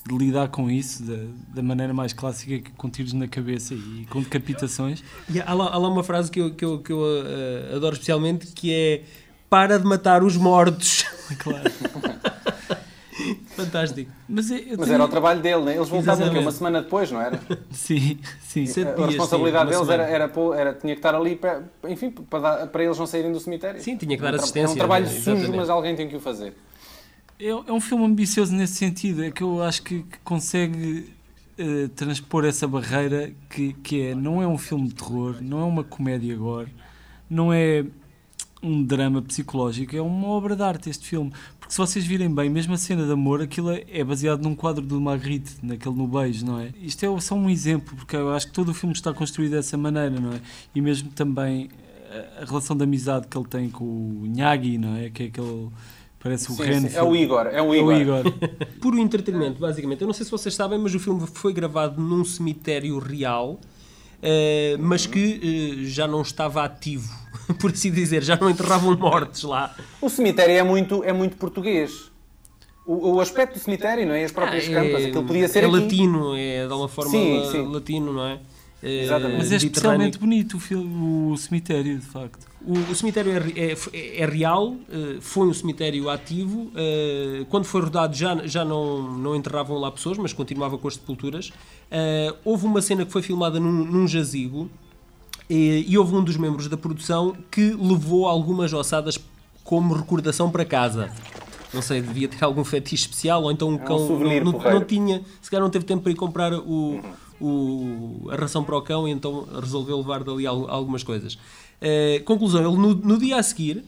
de 0.04 0.16
lidar 0.19 0.49
com 0.49 0.69
isso 0.70 1.02
da, 1.04 1.16
da 1.54 1.62
maneira 1.62 1.94
mais 1.94 2.12
clássica, 2.12 2.58
que 2.58 2.70
com 2.72 2.90
tiros 2.90 3.12
na 3.12 3.28
cabeça 3.28 3.72
e 3.75 4.06
com 4.10 4.20
decapitações. 4.20 5.02
E 5.32 5.40
há, 5.40 5.52
lá, 5.54 5.66
há 5.72 5.78
lá 5.78 5.88
uma 5.88 6.02
frase 6.02 6.31
que 6.31 6.40
eu, 6.40 6.54
que 6.54 6.64
eu, 6.64 6.78
que 6.81 6.93
eu 6.93 7.00
eh, 7.25 7.76
adoro 7.76 7.94
especialmente 7.94 8.49
que 8.49 8.72
é 8.72 9.02
para 9.49 9.78
de 9.78 9.84
matar 9.84 10.22
os 10.25 10.37
mortos. 10.37 11.04
Claro. 11.38 11.62
Fantástico. 13.56 14.10
Mas, 14.28 14.50
é- 14.50 14.56
eu 14.58 14.64
Mas 14.78 14.87
tenho- 14.87 14.94
era 14.94 15.04
o 15.04 15.08
trabalho 15.08 15.40
dele, 15.40 15.62
né? 15.62 15.76
Eles 15.76 15.88
voltavam 15.88 16.26
aqui 16.26 16.38
uma 16.38 16.50
semana 16.50 16.82
depois, 16.82 17.10
não 17.10 17.20
era? 17.20 17.38
Sim, 17.70 18.19
sim. 18.43 18.66
Sete 18.66 19.00
A 19.00 19.06
responsabilidade 19.06 19.70
sim, 19.70 19.76
deles 19.76 19.88
era, 19.90 20.02
era, 20.04 20.28
pô- 20.28 20.54
era- 20.54 20.72
tinha 20.75 20.94
que 20.94 20.99
estar 20.99 21.14
ali 21.14 21.37
para, 21.37 21.62
enfim, 21.88 22.10
para, 22.10 22.38
dar- 22.40 22.66
para 22.69 22.84
eles 22.84 22.99
não 22.99 23.06
saírem 23.06 23.31
do 23.32 23.38
cemitério. 23.38 23.81
Sim, 23.81 23.96
tinha 23.96 24.16
que 24.16 24.22
dar 24.22 24.28
um 24.28 24.32
tra- 24.32 24.43
assistência, 24.43 24.64
Era 24.64 24.72
um 24.72 24.76
trabalho 24.76 25.04
né? 25.04 25.10
sujo, 25.10 25.30
Exatamente. 25.30 25.56
mas 25.56 25.71
alguém 25.71 25.94
tem 25.94 26.09
que 26.09 26.16
o 26.16 26.21
fazer. 26.21 26.54
É, 27.42 27.49
é 27.49 27.72
um 27.72 27.80
filme 27.80 28.04
ambicioso 28.04 28.54
nesse 28.54 28.75
sentido, 28.75 29.25
é 29.25 29.30
que 29.32 29.42
eu 29.42 29.61
acho 29.61 29.82
que, 29.82 30.04
consegue 30.22 31.12
eh, 31.58 31.88
transpor 31.88 32.44
essa 32.44 32.68
barreira 32.68 33.32
que, 33.50 33.72
que 33.72 34.00
é, 34.00 34.14
não 34.14 34.40
é 34.40 34.46
um 34.46 34.56
filme 34.56 34.87
de 34.87 34.94
terror, 34.94 35.38
não 35.42 35.58
é 35.61 35.64
uma 35.64 35.82
comédia 35.82 36.32
agora, 36.37 36.68
não 37.28 37.52
é 37.52 37.84
um 38.62 38.84
drama 38.84 39.20
psicológico, 39.20 39.96
é 39.96 40.00
uma 40.00 40.28
obra 40.28 40.54
de 40.54 40.62
arte 40.62 40.88
este 40.88 41.08
filme. 41.08 41.32
Porque 41.58 41.72
se 41.75 41.78
vocês 41.78 42.06
virem 42.06 42.32
bem, 42.32 42.49
mesmo 42.49 42.75
a 42.75 42.78
cena 42.78 43.04
de 43.04 43.11
amor, 43.11 43.42
aquilo 43.42 43.72
é 43.72 43.84
é 43.88 44.04
baseado 44.04 44.40
num 44.40 44.54
quadro 44.54 44.87
do 44.87 45.00
Magritte, 45.00 45.56
naquele 45.64 45.96
no 45.96 46.06
beijo, 46.06 46.46
não 46.46 46.61
é? 46.61 46.72
Isto 46.80 47.04
é 47.04 47.20
só 47.20 47.34
um 47.34 47.50
exemplo, 47.50 47.96
porque 47.96 48.14
eu 48.14 48.32
acho 48.32 48.46
que 48.46 48.52
todo 48.52 48.68
o 48.68 48.75
filme 48.75 48.94
está 48.94 49.12
construído 49.12 49.52
dessa 49.52 49.76
maneira, 49.76 50.20
não 50.20 50.32
é? 50.32 50.40
E 50.72 50.80
mesmo 50.80 51.11
também 51.11 51.70
a, 52.38 52.42
a 52.42 52.44
relação 52.44 52.76
de 52.76 52.84
amizade 52.84 53.26
que 53.26 53.37
ele 53.37 53.49
tem 53.49 53.68
com 53.68 53.84
o 53.84 54.26
Nyagi, 54.26 54.78
não 54.78 54.96
é? 54.96 55.11
Que 55.11 55.25
é 55.25 55.26
aquele... 55.26 55.70
Parece 56.23 56.52
o 56.52 56.55
Sim, 56.55 56.88
sim, 56.88 56.97
É 56.97 57.02
o 57.02 57.17
Igor, 57.17 57.47
é 57.49 57.61
o 57.61 57.75
É 57.75 57.79
Igor. 57.79 57.95
o 57.95 58.00
Igor. 58.00 58.33
Puro 58.81 58.99
entretenimento, 58.99 59.59
basicamente. 59.59 60.02
Eu 60.02 60.07
não 60.07 60.14
sei 60.14 60.25
se 60.25 60.31
vocês 60.31 60.55
sabem, 60.55 60.79
mas 60.79 60.95
o 60.95 61.00
filme 61.00 61.26
foi 61.35 61.52
gravado 61.52 62.00
num 62.00 62.25
cemitério 62.25 62.99
real, 63.00 63.59
eh, 64.23 64.76
mas 64.79 65.05
que 65.05 65.81
eh, 65.83 65.85
já 65.88 66.07
não 66.07 66.23
estava 66.23 66.62
ativo, 66.64 67.12
por 67.59 67.73
assim 67.73 67.91
dizer. 67.91 68.23
Já 68.23 68.37
não 68.37 68.49
enterravam 68.49 68.97
mortos 68.97 69.43
lá. 69.43 69.75
O 70.00 70.09
cemitério 70.09 70.55
é 70.55 70.62
muito, 70.62 71.02
é 71.02 71.12
muito 71.12 71.37
português. 71.37 72.11
O, 72.87 73.14
o 73.14 73.21
aspecto 73.21 73.55
do 73.55 73.59
cemitério, 73.61 74.07
não 74.07 74.14
é? 74.14 74.25
As 74.25 74.31
próprias 74.33 74.69
Ah, 74.69 74.73
campas, 74.75 75.05
aquilo 75.05 75.25
podia 75.25 75.49
ser 75.49 75.64
é 75.64 75.67
aqui. 75.67 75.76
latino, 75.81 76.37
é 76.37 76.67
de 76.67 76.73
alguma 76.73 76.88
forma 76.88 77.11
Sim, 77.11 77.49
sim. 77.50 77.67
latino, 77.73 78.12
não 78.12 78.25
é? 78.26 78.38
Eh, 78.83 79.02
Exatamente. 79.05 79.38
Mas 79.38 79.52
é 79.52 79.57
especialmente 79.57 80.19
bonito 80.19 80.57
o, 80.57 80.61
filme, 80.61 81.33
o 81.33 81.37
cemitério, 81.37 81.99
de 81.99 82.07
facto. 82.07 82.47
O, 82.66 82.92
o 82.92 82.95
cemitério 82.95 83.33
é, 83.33 83.73
é- 83.73 84.21
é 84.23 84.26
real, 84.26 84.76
eh, 84.88 85.16
foi 85.21 85.49
um 85.49 85.54
cemitério 85.54 86.09
ativo. 86.09 86.71
eh, 86.76 87.45
Quando 87.49 87.64
foi 87.64 87.81
rodado 87.81 88.14
já, 88.14 88.47
já 88.47 88.64
não, 88.64 89.16
não 89.19 89.35
enterravam 89.35 89.78
lá 89.78 89.90
pessoas, 89.90 90.16
mas 90.19 90.33
continuava 90.33 90.78
com 90.78 90.87
as 90.87 90.95
sepulturas. 90.95 91.52
Eh, 91.90 92.35
Houve 92.45 92.66
uma 92.66 92.81
cena 92.81 93.04
que 93.04 93.11
foi 93.12 93.23
filmada 93.23 93.59
num, 93.59 93.71
num 93.85 94.07
jazigo 94.07 94.71
e, 95.50 95.85
e 95.88 95.99
houve 95.99 96.14
um 96.14 96.23
dos 96.23 96.37
membros 96.37 96.69
da 96.69 96.76
produção 96.76 97.35
que 97.50 97.73
levou 97.73 98.26
algumas 98.28 98.73
ossadas 98.73 99.19
como 99.64 99.95
recordação 99.95 100.50
para 100.50 100.64
casa. 100.64 101.11
Não 101.75 101.81
sei, 101.81 102.02
devia 102.02 102.28
ter 102.28 102.45
algum 102.45 102.62
fetiche 102.64 103.04
especial 103.07 103.42
ou 103.45 103.50
então 103.50 103.69
um 103.71 103.78
cão 103.78 103.99
souvenir 104.07 104.45
não, 104.45 104.52
não, 104.52 104.59
porreiro. 104.59 104.81
não 104.81 104.87
tinha, 104.87 105.23
se 105.40 105.50
calhar 105.50 105.62
não 105.64 105.71
teve 105.71 105.85
tempo 105.87 106.02
para 106.02 106.12
ir 106.12 106.16
comprar 106.16 106.52
o, 106.52 107.00
o- 107.42 108.30
a 108.30 108.37
ração 108.37 108.62
para 108.64 108.76
o 108.76 108.82
cão 108.82 109.06
e 109.06 109.11
então 109.11 109.46
resolveu 109.61 109.96
levar 109.99 110.22
dali 110.25 110.46
al- 110.46 110.70
algumas 110.70 111.02
coisas. 111.02 111.37
Eh, 111.80 112.22
conclusão, 112.25 112.61
ele 112.61 112.80
no, 112.80 112.94
no 112.94 113.18
dia 113.18 113.37
a 113.38 113.42
seguir 113.42 113.84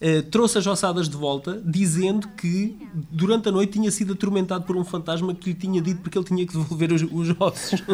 eh, 0.00 0.20
trouxe 0.22 0.58
as 0.58 0.66
ossadas 0.66 1.08
de 1.08 1.16
volta, 1.16 1.62
dizendo 1.64 2.26
que 2.36 2.76
durante 3.10 3.48
a 3.48 3.52
noite 3.52 3.72
tinha 3.74 3.90
sido 3.90 4.12
atormentado 4.14 4.64
por 4.64 4.76
um 4.76 4.84
fantasma 4.84 5.32
que 5.34 5.50
lhe 5.50 5.54
tinha 5.54 5.80
dito 5.80 6.00
porque 6.02 6.18
ele 6.18 6.24
tinha 6.26 6.46
que 6.46 6.52
devolver 6.52 6.92
os, 6.92 7.02
os 7.02 7.34
ossos. 7.40 7.82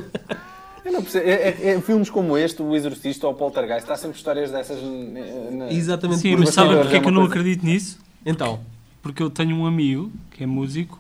Eu 0.85 0.93
não 0.93 1.03
percebo. 1.03 1.29
É, 1.29 1.33
é- 1.33 1.75
é 1.75 1.81
filmes 1.83 2.09
como 2.09 2.37
este, 2.39 2.63
O 2.63 2.75
Exorcista 2.75 3.27
ou 3.27 3.35
o 3.35 3.37
Poltergeist, 3.37 3.91
há 3.91 3.97
sempre 3.97 4.17
histórias 4.17 4.51
dessas. 4.51 4.81
na- 4.83 5.51
na- 5.67 5.73
Exatamente 5.73 6.21
Sim, 6.23 6.31
por 6.31 6.41
mas 6.41 6.55
sabe 6.55 6.69
bastidores, 6.69 6.83
porque 6.87 6.97
é 6.97 7.01
que 7.01 7.07
eu 7.09 7.13
não 7.13 7.21
coisa- 7.27 7.35
acredito 7.41 7.65
nisso? 7.67 7.99
Então, 8.25 8.61
Porque 9.03 9.23
eu 9.23 9.29
tenho 9.31 9.55
um 9.57 9.65
amigo, 9.67 10.11
que 10.31 10.45
é 10.45 10.47
músico, 10.47 10.99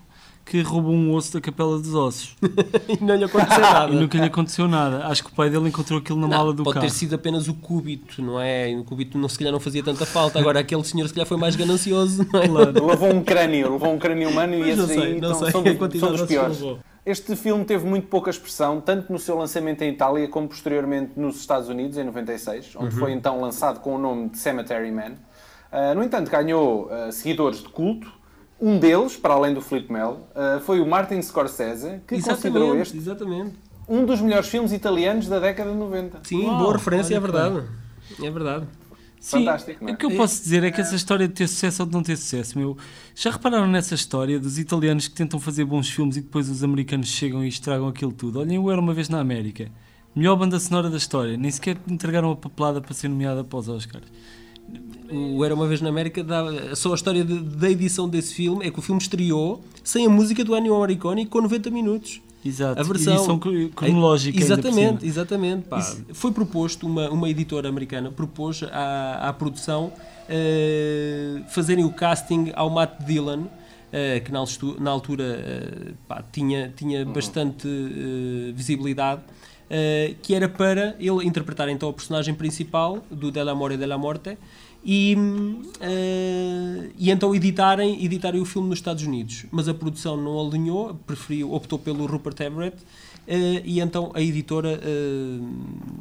que 0.49 0.63
roubou 0.63 0.93
um 0.95 1.13
osso 1.15 1.35
da 1.35 1.41
Capela 1.43 1.79
dos 1.79 1.95
Ossos. 1.95 2.35
e 2.89 3.05
não 3.05 3.15
lhe 3.17 3.25
aconteceu 3.25 3.61
nada. 3.61 3.93
E 3.93 3.97
nunca 3.97 4.17
lhe 4.19 4.25
aconteceu 4.25 4.67
nada. 4.69 5.07
Acho 5.07 5.23
que 5.25 5.31
o 5.31 5.35
pai 5.35 5.51
dele 5.51 5.69
encontrou 5.69 5.99
aquilo 5.99 6.19
na 6.19 6.27
Não, 6.27 6.37
mala 6.39 6.53
do 6.55 6.65
pode 6.65 6.75
carro. 6.75 6.87
ter 6.87 6.93
sido 6.93 7.15
apenas 7.15 7.49
o 7.49 7.55
cúbito, 7.55 8.23
não 8.23 8.41
é? 8.41 8.75
O 8.75 8.83
cúbito 8.85 9.19
não, 9.19 9.29
se 9.29 9.37
calhar 9.39 9.53
não 9.53 9.61
fazia 9.61 9.83
tanta 9.83 10.07
falta. 10.07 10.39
Agora 10.39 10.61
aquele 10.61 10.83
senhor 10.85 11.07
se 11.07 11.13
calhar 11.15 11.27
foi 11.27 11.37
mais 11.37 11.55
ganancioso, 11.55 12.27
não 12.33 12.41
é? 12.41 12.49
Claro. 12.49 12.87
Levou 12.87 13.11
um 13.13 13.23
crânio, 13.23 13.73
levou 13.73 13.93
um 13.93 13.99
crânio 13.99 14.31
humano 14.31 14.55
e 14.55 14.75
sei, 14.87 15.01
aí 15.03 15.11
não 15.11 15.17
então, 15.19 15.35
sei 15.35 15.51
são, 15.51 15.61
a 15.61 15.87
dos- 15.87 16.01
são 16.01 16.13
dos 16.13 16.23
piores. 16.23 16.59
Este 17.05 17.37
filme 17.37 17.65
teve 17.65 17.87
muito 17.87 18.07
pouca 18.09 18.31
expressão, 18.31 18.81
tanto 18.81 19.13
no 19.13 19.19
seu 19.19 19.37
lançamento 19.37 19.83
em 19.83 19.91
Itália 19.91 20.29
como 20.29 20.49
posteriormente 20.49 21.13
nos 21.17 21.37
Estados 21.41 21.69
Unidos, 21.69 21.97
em 21.99 22.05
96, 22.05 22.71
onde 22.77 22.95
Uhum. 22.95 23.01
foi 23.01 23.13
então 23.13 23.41
lançado 23.41 23.81
com 23.81 23.95
o 23.95 23.99
nome 23.99 24.29
de 24.31 24.39
Cemetery 24.39 24.91
Man. 24.91 25.13
Ah, 25.71 25.95
no 25.95 26.03
entanto, 26.03 26.31
ganhou 26.31 26.89
ah, 26.91 27.11
seguidores 27.13 27.63
de 27.63 27.69
culto. 27.69 28.11
Um 28.61 28.79
deles, 28.79 29.17
para 29.17 29.35
além 29.35 29.55
do 29.55 29.61
Felipe 29.61 29.93
Mel, 29.93 30.29
ah, 30.35 30.61
foi 30.65 30.81
o 30.81 30.87
Martin 30.87 31.23
Scorsese, 31.23 32.01
que 32.07 32.21
considerou 32.21 32.75
Exatamente, 32.75 32.83
este 32.83 32.97
exatamente. 32.97 33.55
um 33.89 34.05
dos 34.05 34.21
melhores 34.21 34.49
filmes 34.49 34.73
italianos 34.73 35.29
da 35.29 35.39
década 35.39 35.71
de 35.71 35.77
90. 35.77 36.21
Sim, 36.25 36.45
Uau, 36.45 36.59
boa 36.59 36.73
referência, 36.73 37.15
é 37.15 37.21
verdade. 37.21 37.63
É 38.23 38.31
verdade. 38.31 38.67
Sim, 39.21 39.39
Fantástico, 39.45 39.85
não 39.85 39.91
é? 39.91 39.95
O 39.95 39.97
que 39.97 40.07
eu 40.07 40.11
posso 40.13 40.43
dizer 40.43 40.63
é 40.63 40.71
que 40.71 40.81
essa 40.81 40.95
história 40.95 41.27
de 41.27 41.35
ter 41.35 41.49
sucesso 41.49 41.83
ou 41.83 41.89
de 41.89 41.93
não 41.93 42.03
ter 42.03 42.17
sucesso, 42.17 42.57
meu, 42.57 42.77
já 43.15 43.31
repararam 43.31 43.67
nessa 43.67 43.95
história 43.95 44.39
dos 44.39 44.59
italianos 44.59 45.09
que 45.09 45.15
tentam 45.15 45.41
fazer 45.41 45.65
bons 45.65 45.91
filmes 45.91 46.17
e 46.17 46.21
depois 46.21 46.49
os 46.49 46.63
americanos 46.63 47.09
chegam 47.09 47.45
e 47.45 47.49
estragam 47.49 47.89
aquilo 47.89 48.13
tudo? 48.13 48.41
Olhem, 48.41 48.57
eu 48.57 48.71
era 48.71 48.81
uma 48.81 48.95
vez 48.95 49.09
na 49.09 49.19
América. 49.21 49.71
Melhor 50.15 50.37
banda 50.37 50.59
sonora 50.59 50.89
da 50.89 50.97
história. 50.97 51.37
Nem 51.37 51.51
sequer 51.51 51.77
entregaram 51.89 52.31
a 52.31 52.37
papelada 52.37 52.81
para 52.81 52.95
ser 52.95 53.09
nomeada 53.09 53.43
para 53.45 53.59
os 53.59 53.69
Oscars. 53.69 54.07
O 55.11 55.43
Era 55.45 55.55
Uma 55.55 55.67
Vez 55.67 55.81
na 55.81 55.89
América, 55.89 56.23
dá, 56.23 56.45
só 56.77 56.93
a 56.93 56.95
história 56.95 57.25
de- 57.25 57.39
da 57.41 57.71
edição 57.71 58.09
desse 58.09 58.35
filme 58.35 58.67
é 58.67 58.71
que 58.71 58.79
o 58.79 58.83
filme 58.83 59.01
estreou 59.01 59.63
sem 59.83 60.05
a 60.05 60.09
música 60.11 60.45
do 60.45 60.55
Ennio 60.57 60.75
Morricone 60.75 61.25
com 61.25 61.41
90 61.41 61.71
minutos. 61.71 62.21
Exato. 62.45 62.79
A 62.81 62.85
versão 62.85 63.15
Edição 63.15 63.39
cro- 63.39 63.69
cronológica. 63.75 64.39
por 64.39 64.45
Exatamente, 64.45 65.07
exatamente. 65.07 65.67
pá. 65.67 65.81
Foi 66.13 66.31
proposto, 66.31 66.87
uma, 66.87 67.09
uma 67.11 67.29
editora 67.29 67.69
americana 67.69 68.11
propôs 68.13 68.63
à, 68.71 69.29
à 69.29 69.33
produção 69.33 69.93
eh, 70.29 71.43
fazerem 71.49 71.85
o 71.85 71.91
casting 71.91 72.53
ao 72.55 72.71
Matt 72.71 73.03
Dillon, 73.05 73.45
eh, 73.93 74.21
que 74.21 74.31
na, 74.31 74.45
na 74.79 74.91
altura 74.91 75.25
eh, 75.25 75.93
pá, 76.07 76.23
tinha, 76.31 76.73
tinha 76.77 77.05
bastante 77.05 77.67
visibilidade, 78.55 79.23
eh, 79.71 80.15
que 80.23 80.35
era 80.35 80.49
para 80.49 80.95
ele 80.99 81.25
interpretar 81.27 81.69
então 81.69 81.89
a 81.89 81.93
personagem 81.93 82.35
principal 82.35 82.99
do 83.11 83.31
Della 83.31 83.55
More 83.55 83.75
e 83.75 83.77
Della 83.77 83.99
Morte 83.99 84.37
e, 84.85 85.17
eh, 85.81 86.91
e 86.99 87.11
então 87.11 87.35
editarem, 87.35 88.03
editarem 88.05 88.41
o 88.41 88.45
filme 88.45 88.69
nos 88.69 88.79
Estados 88.79 89.03
Unidos. 89.05 89.45
Mas 89.51 89.69
a 89.69 89.75
produção 89.75 90.17
não 90.17 90.39
alinhou, 90.41 90.95
preferiu, 91.07 91.53
optou 91.53 91.79
pelo 91.79 92.07
Rupert 92.07 92.41
Everett 92.41 92.77
eh, 93.27 93.63
e 93.65 93.81
então 93.81 94.11
a 94.15 94.21
editora 94.23 94.81
eh, 94.83 95.39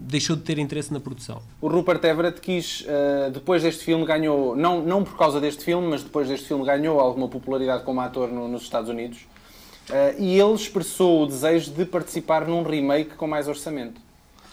deixou 0.08 0.36
de 0.36 0.44
ter 0.44 0.58
interesse 0.60 0.94
na 0.94 1.00
produção. 1.00 1.42
O 1.62 1.68
Rupert 1.68 2.04
Everett 2.06 2.40
quis, 2.40 2.86
eh, 2.88 3.30
depois 3.34 3.64
deste 3.64 3.84
filme, 3.84 4.06
ganhou, 4.06 4.56
não, 4.56 4.82
não 4.84 5.04
por 5.04 5.18
causa 5.18 5.40
deste 5.42 5.64
filme, 5.64 5.88
mas 5.88 6.04
depois 6.04 6.28
deste 6.28 6.48
filme 6.48 6.66
ganhou 6.66 7.00
alguma 7.00 7.28
popularidade 7.28 7.84
como 7.84 8.00
ator 8.02 8.30
no- 8.32 8.48
nos 8.48 8.62
Estados 8.64 8.90
Unidos. 8.90 9.20
Eh, 9.90 10.16
e 10.20 10.40
ele 10.40 10.54
expressou 10.54 11.24
o 11.24 11.26
desejo 11.26 11.72
de 11.72 11.86
participar 11.86 12.48
num 12.48 12.64
remake 12.64 13.16
com 13.16 13.28
mais 13.28 13.48
orçamento. 13.48 14.08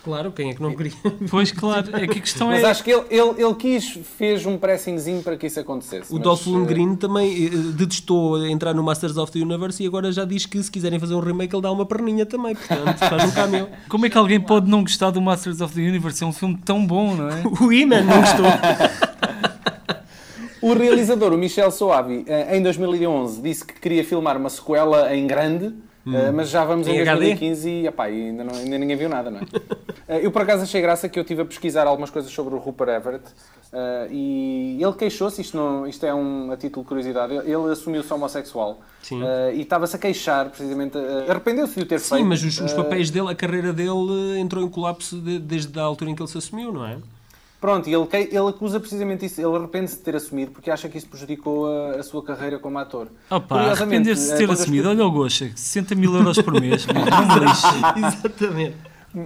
Claro, 0.05 0.31
quem 0.33 0.51
é 0.51 0.55
que 0.55 0.63
não 0.63 0.77
queria? 0.77 0.93
Pois, 1.31 1.51
claro. 1.51 1.89
É 1.97 2.07
que 2.07 2.19
a 2.19 2.21
questão 2.21 2.49
Mas 2.49 2.63
é. 2.63 2.67
acho 2.67 2.85
que 2.85 2.91
ele, 2.91 3.07
ele, 3.09 3.43
ele 3.43 3.55
quis, 3.55 3.99
fez 4.19 4.45
um 4.45 4.59
pressingzinho 4.59 5.23
para 5.23 5.35
que 5.35 5.47
isso 5.47 5.59
acontecesse. 5.59 6.13
O 6.13 6.17
mas, 6.17 6.23
Dolph 6.23 6.47
eh, 6.47 6.51
Lundgren 6.51 6.95
também 6.97 7.47
eh, 7.47 7.51
detestou 7.75 8.47
entrar 8.47 8.75
no 8.75 8.83
Masters 8.83 9.17
of 9.17 9.33
the 9.33 9.39
Universe 9.39 9.83
e 9.83 9.87
agora 9.87 10.13
já 10.13 10.27
diz 10.27 10.45
que 10.45 10.63
se 10.63 10.71
quiserem 10.71 11.01
fazer 11.01 11.15
um 11.15 11.21
remake 11.21 11.55
ele 11.55 11.63
dá 11.63 11.73
uma 11.73 11.87
perninha 11.87 12.27
também, 12.27 12.55
portanto 12.55 12.99
faz 12.99 13.25
um 13.25 13.31
cameo. 13.31 13.69
Como 13.89 14.05
é 14.05 14.11
que 14.11 14.19
alguém 14.19 14.39
pode 14.39 14.71
não 14.71 14.83
gostar 14.83 15.11
do 15.11 15.23
Masters 15.23 15.63
of 15.63 15.75
the 15.75 15.81
Universe? 15.81 16.23
É 16.23 16.27
um 16.27 16.33
filme 16.33 16.59
tão 16.63 16.87
bom, 16.87 17.15
não 17.15 17.31
é? 17.31 17.43
O 17.65 17.73
Iman 17.73 18.03
não 18.03 18.21
gostou. 18.21 18.45
O 20.65 20.73
realizador, 20.75 21.33
o 21.33 21.39
Michel 21.39 21.71
Soavi, 21.71 22.25
eh, 22.27 22.57
em 22.57 22.63
2011 22.63 23.43
disse 23.43 23.65
que 23.67 23.75
queria 23.81 24.03
filmar 24.05 24.37
uma 24.37 24.49
sequela 24.49 25.15
em 25.15 25.27
grande, 25.27 25.75
eh, 26.07 26.31
mas 26.33 26.49
já 26.49 26.65
vamos 26.65 26.87
em, 26.87 26.93
Em 26.97 27.01
HD? 27.03 27.17
2015 27.37 27.69
e, 27.71 27.87
epá, 27.87 28.05
ainda, 28.05 28.45
não- 28.45 28.55
ainda 28.55 28.79
ninguém 28.79 28.97
viu 28.97 29.09
nada, 29.09 29.31
não 29.31 29.41
é? 29.41 29.43
Eh, 30.07 30.21
Eu, 30.27 30.31
por 30.31 30.43
acaso, 30.43 30.63
achei 30.65 30.83
graça 30.83 31.09
que 31.09 31.19
eu 31.19 31.23
estive 31.23 31.41
a 31.41 31.45
pesquisar 31.47 31.87
algumas 31.87 32.11
coisas 32.11 32.31
sobre 32.31 32.55
o 32.55 32.59
Rupert 32.59 32.91
Everett 32.91 33.25
e 34.11 34.79
ele 34.81 34.93
queixou-se, 34.93 35.41
isto, 35.41 35.57
não- 35.57 35.87
isto 35.87 36.05
é 36.05 36.15
um, 36.15 36.51
a 36.53 36.57
título 36.59 36.83
de 36.85 36.89
curiosidade, 36.89 37.35
ele 37.35 37.73
assumiu-se 37.73 38.13
homossexual 38.13 38.81
Sim. 39.03 39.23
eh, 39.25 39.53
e 39.55 39.63
estava-se 39.63 39.97
a 39.97 39.99
queixar, 39.99 40.49
precisamente, 40.51 40.99
arrependeu-se 41.29 41.75
de 41.75 41.83
o 41.83 41.87
ter 41.87 41.99
feito. 41.99 42.21
Sim, 42.23 42.29
mas 42.29 42.43
os, 42.45 42.61
os 42.61 42.73
papéis 42.75 43.11
dele, 43.11 43.31
a 43.31 43.35
carreira 43.35 43.73
dele 43.73 44.39
entrou 44.39 44.63
em 44.63 44.69
colapso 44.69 45.17
de- 45.19 45.39
desde 45.39 45.79
a 45.79 45.83
altura 45.83 46.11
em 46.11 46.15
que 46.15 46.23
ele 46.23 46.31
se 46.31 46.37
assumiu, 46.39 46.73
não 46.73 46.87
é? 46.87 46.99
Pronto, 47.65 47.89
e 47.89 47.95
ele, 47.95 48.07
ele 48.13 48.49
acusa 48.51 48.79
precisamente 48.79 49.25
isso, 49.25 49.41
ele 49.41 49.57
arrepende-se 49.57 49.97
de 49.97 50.03
ter 50.03 50.15
assumido 50.15 50.51
porque 50.51 50.71
acha 50.71 50.87
que 50.87 50.99
isso 50.99 51.09
prejudicou 51.09 51.67
a, 51.67 51.93
a 51.93 52.03
sua 52.03 52.23
carreira 52.23 52.59
como 52.59 52.77
ator. 52.77 53.09
Opa, 53.31 53.59
arrepender-se 53.59 54.27
de 54.27 54.33
eh, 54.35 54.37
ter 54.37 54.51
assumido. 54.51 54.91
Olha 54.91 55.07
o 55.07 55.11
Gosha, 55.11 55.51
60 55.57 55.95
mil 55.95 56.15
euros 56.15 56.37
por 56.43 56.61
mês. 56.61 56.87
Exatamente. 57.97 58.77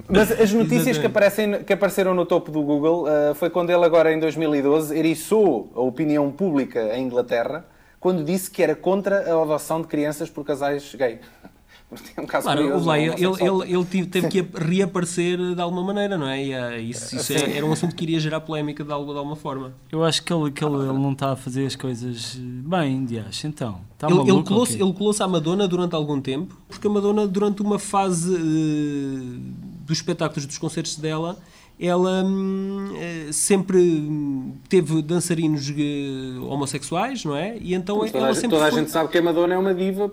Mas 0.09 0.31
as 0.31 0.53
notícias 0.53 0.97
Exatamente. 0.97 1.01
que, 1.01 1.07
aparecem, 1.07 1.65
que 1.65 1.73
apareceram 1.73 2.15
no 2.15 2.25
topo 2.25 2.53
do 2.53 2.63
Google 2.63 3.07
uh, 3.09 3.35
foi 3.35 3.51
quando 3.51 3.71
ele 3.71 3.85
agora 3.85 4.13
em 4.13 4.21
2012 4.21 4.97
eriçou 4.97 5.73
a 5.75 5.81
opinião 5.81 6.31
pública 6.31 6.97
em 6.97 7.07
Inglaterra 7.07 7.67
quando 7.99 8.23
disse 8.23 8.49
que 8.49 8.63
era 8.63 8.77
contra 8.77 9.17
a 9.17 9.43
adoção 9.43 9.83
de 9.83 9.89
crianças 9.89 10.31
por 10.31 10.45
casais 10.45 10.95
gay. 10.95 11.19
É 12.17 12.21
um 12.21 12.27
caso 12.27 12.45
Claro, 12.45 12.63
curioso, 12.63 12.85
o 12.89 12.93
Leia, 12.93 13.07
não 13.09 13.15
é? 13.15 13.21
ele, 13.21 13.65
ele, 13.73 13.77
ele 13.97 14.07
teve 14.07 14.29
que 14.31 14.47
reaparecer 14.59 15.39
de 15.55 15.61
alguma 15.61 15.83
maneira, 15.83 16.19
não 16.19 16.27
é? 16.29 16.45
E, 16.45 16.55
ah, 16.55 16.79
isso, 16.79 17.17
isso 17.17 17.33
é- 17.33 17.57
era 17.57 17.65
um 17.65 17.73
assunto 17.73 17.95
que 17.95 18.05
iria 18.05 18.21
gerar 18.21 18.41
polémica 18.41 18.85
de, 18.85 18.93
algo, 18.93 19.11
de 19.13 19.19
alguma 19.19 19.37
forma. 19.37 19.73
Eu 19.91 20.05
acho 20.05 20.23
que 20.23 20.33
ele, 20.33 20.51
que 20.51 20.63
ele, 20.65 20.75
ele 20.77 20.93
não 20.99 21.13
está 21.13 21.33
a 21.33 21.37
fazer 21.37 21.65
as 21.67 21.75
coisas 21.75 22.35
bem, 22.39 23.05
de 23.05 23.19
acho. 23.19 23.47
Então, 23.47 23.81
está 23.95 24.07
ele, 24.07 24.15
maluco? 24.17 24.31
ele 24.31 24.39
ou 24.39 24.45
colou-se 24.45 24.75
ele 24.83 24.93
colou-se 24.93 25.23
à 25.23 25.29
Madonna 25.29 25.67
durante 25.67 25.95
algum 25.95 26.21
tempo, 26.21 26.57
porque 26.69 26.87
a 26.87 26.91
Madonna, 26.91 27.27
durante 27.27 27.63
uma 27.63 27.79
fase 27.79 28.35
eh, 28.35 29.39
dos 29.87 29.97
espetáculos, 29.99 30.45
dos 30.47 30.59
concertos 30.59 30.97
dela, 30.97 31.39
ela 31.81 32.25
hum, 32.25 32.93
eh, 32.97 33.29
sempre 33.33 34.03
teve 34.69 35.01
dançarinos 35.01 35.71
eh, 35.71 36.39
homossexuais, 36.41 37.25
não 37.25 37.37
é? 37.37 37.57
E 37.61 37.73
então 37.75 37.99
Toda, 37.99 38.19
ela 38.19 38.29
a, 38.31 38.35
sempre 38.35 38.51
toda 38.51 38.67
a 38.67 38.71
foi- 38.71 38.81
gente 38.81 38.91
sabe 38.91 39.09
que 39.11 39.19
a 39.19 39.23
Madonna 39.23 39.55
é 39.55 39.59
uma 39.59 39.73
diva. 39.75 40.11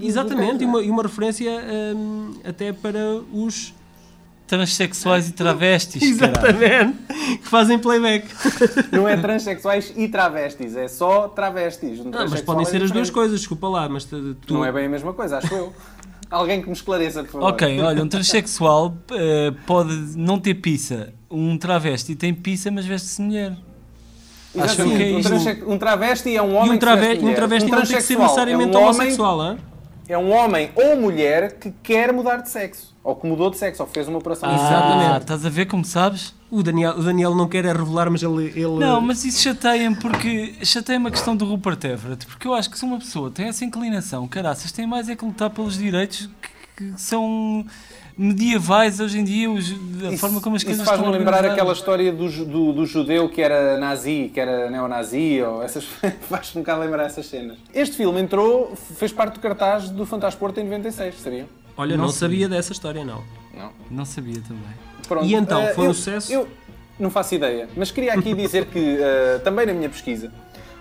Exatamente, 0.00 0.58
do 0.58 0.62
e 0.62 0.66
uma, 0.66 0.82
e 0.82 0.90
uma 0.90 1.02
referência 1.02 1.50
hum, 1.96 2.34
até 2.44 2.72
para 2.72 3.20
os. 3.32 3.74
Transexuais 4.46 5.28
e 5.28 5.32
travestis. 5.32 6.02
caralho. 6.18 6.48
Exatamente, 6.48 6.98
que 7.38 7.46
fazem 7.48 7.78
playback. 7.78 8.26
Não 8.90 9.08
é 9.08 9.16
transexuais 9.16 9.92
e 9.96 10.08
travestis, 10.08 10.76
é 10.76 10.88
só 10.88 11.28
travestis. 11.28 12.00
Um 12.00 12.10
Não, 12.10 12.28
mas 12.28 12.40
podem 12.40 12.62
é 12.66 12.68
ser 12.68 12.82
as 12.82 12.90
duas 12.90 13.10
coisas, 13.10 13.38
desculpa 13.38 13.68
lá, 13.68 13.88
mas 13.88 14.04
tu- 14.04 14.36
Não 14.48 14.64
é 14.64 14.72
bem 14.72 14.86
a 14.86 14.88
mesma 14.88 15.12
coisa, 15.12 15.38
acho 15.38 15.54
eu. 15.54 15.72
Alguém 16.30 16.60
que 16.62 16.68
me 16.68 16.72
esclareça, 16.74 17.24
por 17.24 17.32
favor. 17.32 17.48
Ok, 17.50 17.80
olha, 17.80 18.02
um 18.02 18.08
transexual 18.08 18.94
eh, 19.12 19.52
pode 19.66 19.92
não 20.16 20.38
ter 20.38 20.54
pizza. 20.54 21.12
Um 21.30 21.58
travesti 21.58 22.14
tem 22.14 22.32
pizza, 22.32 22.70
mas 22.70 22.86
veste-se 22.86 23.20
mulher. 23.20 23.56
Acho 24.58 24.76
que 24.76 24.82
é 24.82 25.16
um, 25.16 25.20
transe- 25.22 25.64
um 25.66 25.78
travesti 25.78 26.36
é 26.36 26.42
um 26.42 26.54
homem 26.56 26.66
E 26.66 26.70
um, 26.70 26.72
que 26.74 26.78
trave, 26.78 27.00
veste 27.06 27.24
e 27.24 27.28
um 27.28 27.34
travesti 27.34 27.70
não 27.70 27.82
tem 27.82 27.96
que 27.96 28.02
ser 28.02 28.18
necessariamente 28.18 28.74
é 28.74 28.78
um 28.78 28.82
homem- 28.82 28.90
homossexual, 29.00 29.40
hã? 29.40 29.58
É 30.08 30.18
um 30.18 30.30
homem 30.32 30.70
ou 30.74 30.96
mulher 30.96 31.52
que 31.58 31.72
quer 31.82 32.12
mudar 32.12 32.38
de 32.38 32.48
sexo. 32.50 32.89
Ou 33.02 33.16
que 33.16 33.26
mudou 33.26 33.50
de 33.50 33.56
sexo, 33.56 33.82
ou 33.82 33.88
fez 33.88 34.06
uma 34.08 34.18
operação. 34.18 34.48
Ah, 34.50 34.54
Exatamente. 34.54 35.22
estás 35.22 35.46
a 35.46 35.48
ver 35.48 35.66
como 35.66 35.84
sabes? 35.84 36.34
O 36.50 36.62
Daniel, 36.62 36.92
o 36.98 37.02
Daniel 37.02 37.34
não 37.34 37.48
quer 37.48 37.64
é 37.64 37.72
revelar, 37.72 38.10
mas 38.10 38.22
ele. 38.22 38.46
ele 38.48 38.78
Não, 38.78 39.00
mas 39.00 39.24
isso 39.24 39.40
chateia-me 39.42 39.96
porque 39.96 40.54
chateia-me 40.62 41.08
a 41.08 41.10
questão 41.10 41.34
do 41.34 41.44
Rupert 41.46 41.82
Everett, 41.84 42.26
porque 42.26 42.46
eu 42.46 42.52
acho 42.52 42.68
que 42.68 42.78
se 42.78 42.84
uma 42.84 42.98
pessoa 42.98 43.30
tem 43.30 43.46
essa 43.48 43.64
inclinação, 43.64 44.28
caraças, 44.28 44.70
tem 44.70 44.86
mais 44.86 45.08
é 45.08 45.16
que 45.16 45.24
lutar 45.24 45.48
pelos 45.48 45.78
direitos 45.78 46.28
que, 46.76 46.92
que 46.92 47.00
são 47.00 47.64
medievais 48.18 49.00
hoje 49.00 49.18
em 49.18 49.24
dia, 49.24 49.50
os- 49.50 49.70
a 50.04 50.08
Isso- 50.08 50.18
forma 50.18 50.40
como 50.42 50.56
as 50.56 50.62
coisas 50.64 50.84
faz-me 50.84 51.04
estão 51.06 51.18
lembrar 51.18 51.36
organizadas. 51.38 51.52
aquela 51.58 51.72
história 51.72 52.12
do, 52.12 52.28
do, 52.44 52.72
do 52.74 52.84
judeu 52.86 53.28
que 53.30 53.40
era 53.40 53.78
nazi, 53.78 54.30
que 54.34 54.38
era 54.38 54.68
neonazi, 54.70 55.40
ou 55.42 55.62
essas 55.62 55.84
faz-me 56.28 56.60
um 56.60 56.62
bocado 56.62 56.80
lembrar 56.82 57.04
essas 57.04 57.24
cenas. 57.26 57.56
Este 57.72 57.96
filme 57.96 58.20
entrou, 58.20 58.74
fez 58.76 59.10
parte 59.12 59.34
do 59.34 59.40
cartaz 59.40 59.88
do 59.88 60.04
Fantasporto 60.04 60.60
em 60.60 60.64
96, 60.64 61.14
sabiam? 61.18 61.46
Olha, 61.76 61.96
Não 61.96 62.04
não, 62.04 62.12
sabia. 62.12 62.46
sabia 62.46 62.48
dessa 62.56 62.72
história, 62.72 63.04
não. 63.04 63.22
Não. 63.54 63.70
Não 63.90 64.04
sabia 64.04 64.40
também. 64.46 64.74
Pronto. 65.08 65.26
E 65.26 65.34
então, 65.34 65.60
eh, 65.62 65.74
foi 65.74 65.84
um 65.84 65.88
eu- 65.88 65.94
sucesso? 65.94 66.32
Eu 66.32 66.48
não 66.98 67.10
faço 67.10 67.34
ideia, 67.34 67.68
mas 67.76 67.90
queria 67.90 68.14
aqui 68.14 68.34
dizer 68.34 68.66
que, 68.66 68.98
eh, 69.00 69.40
também 69.42 69.66
na 69.66 69.72
minha 69.72 69.88
pesquisa, 69.88 70.30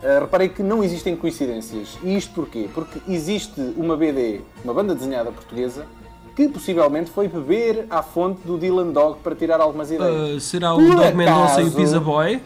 Uh, 0.02 0.22
reparei 0.22 0.48
que 0.48 0.64
não 0.64 0.82
existem 0.82 1.14
coincidências. 1.14 1.98
E 2.02 2.16
isto 2.16 2.32
porquê? 2.34 2.70
Porque 2.74 3.02
existe 3.06 3.60
uma 3.76 3.98
BD, 3.98 4.40
uma 4.64 4.74
banda 4.74 4.96
desenhada 4.96 5.30
portuguesa, 5.30 5.86
que 6.38 6.48
possivelmente 6.48 7.12
foi 7.12 7.28
beber 7.28 7.86
à 7.90 8.02
fonte 8.02 8.40
do 8.48 8.58
Dylan 8.58 8.94
Dog 8.94 9.20
para 9.22 9.36
tirar 9.36 9.60
algumas 9.60 9.92
ideias. 9.92 10.38
Uh, 10.38 10.40
será 10.40 10.74
o 10.74 10.78
Dog 10.96 11.14
Mendonça 11.18 11.62
e 11.62 11.66
o 11.66 11.72
Pizza 11.74 12.00
Boy? 12.00 12.42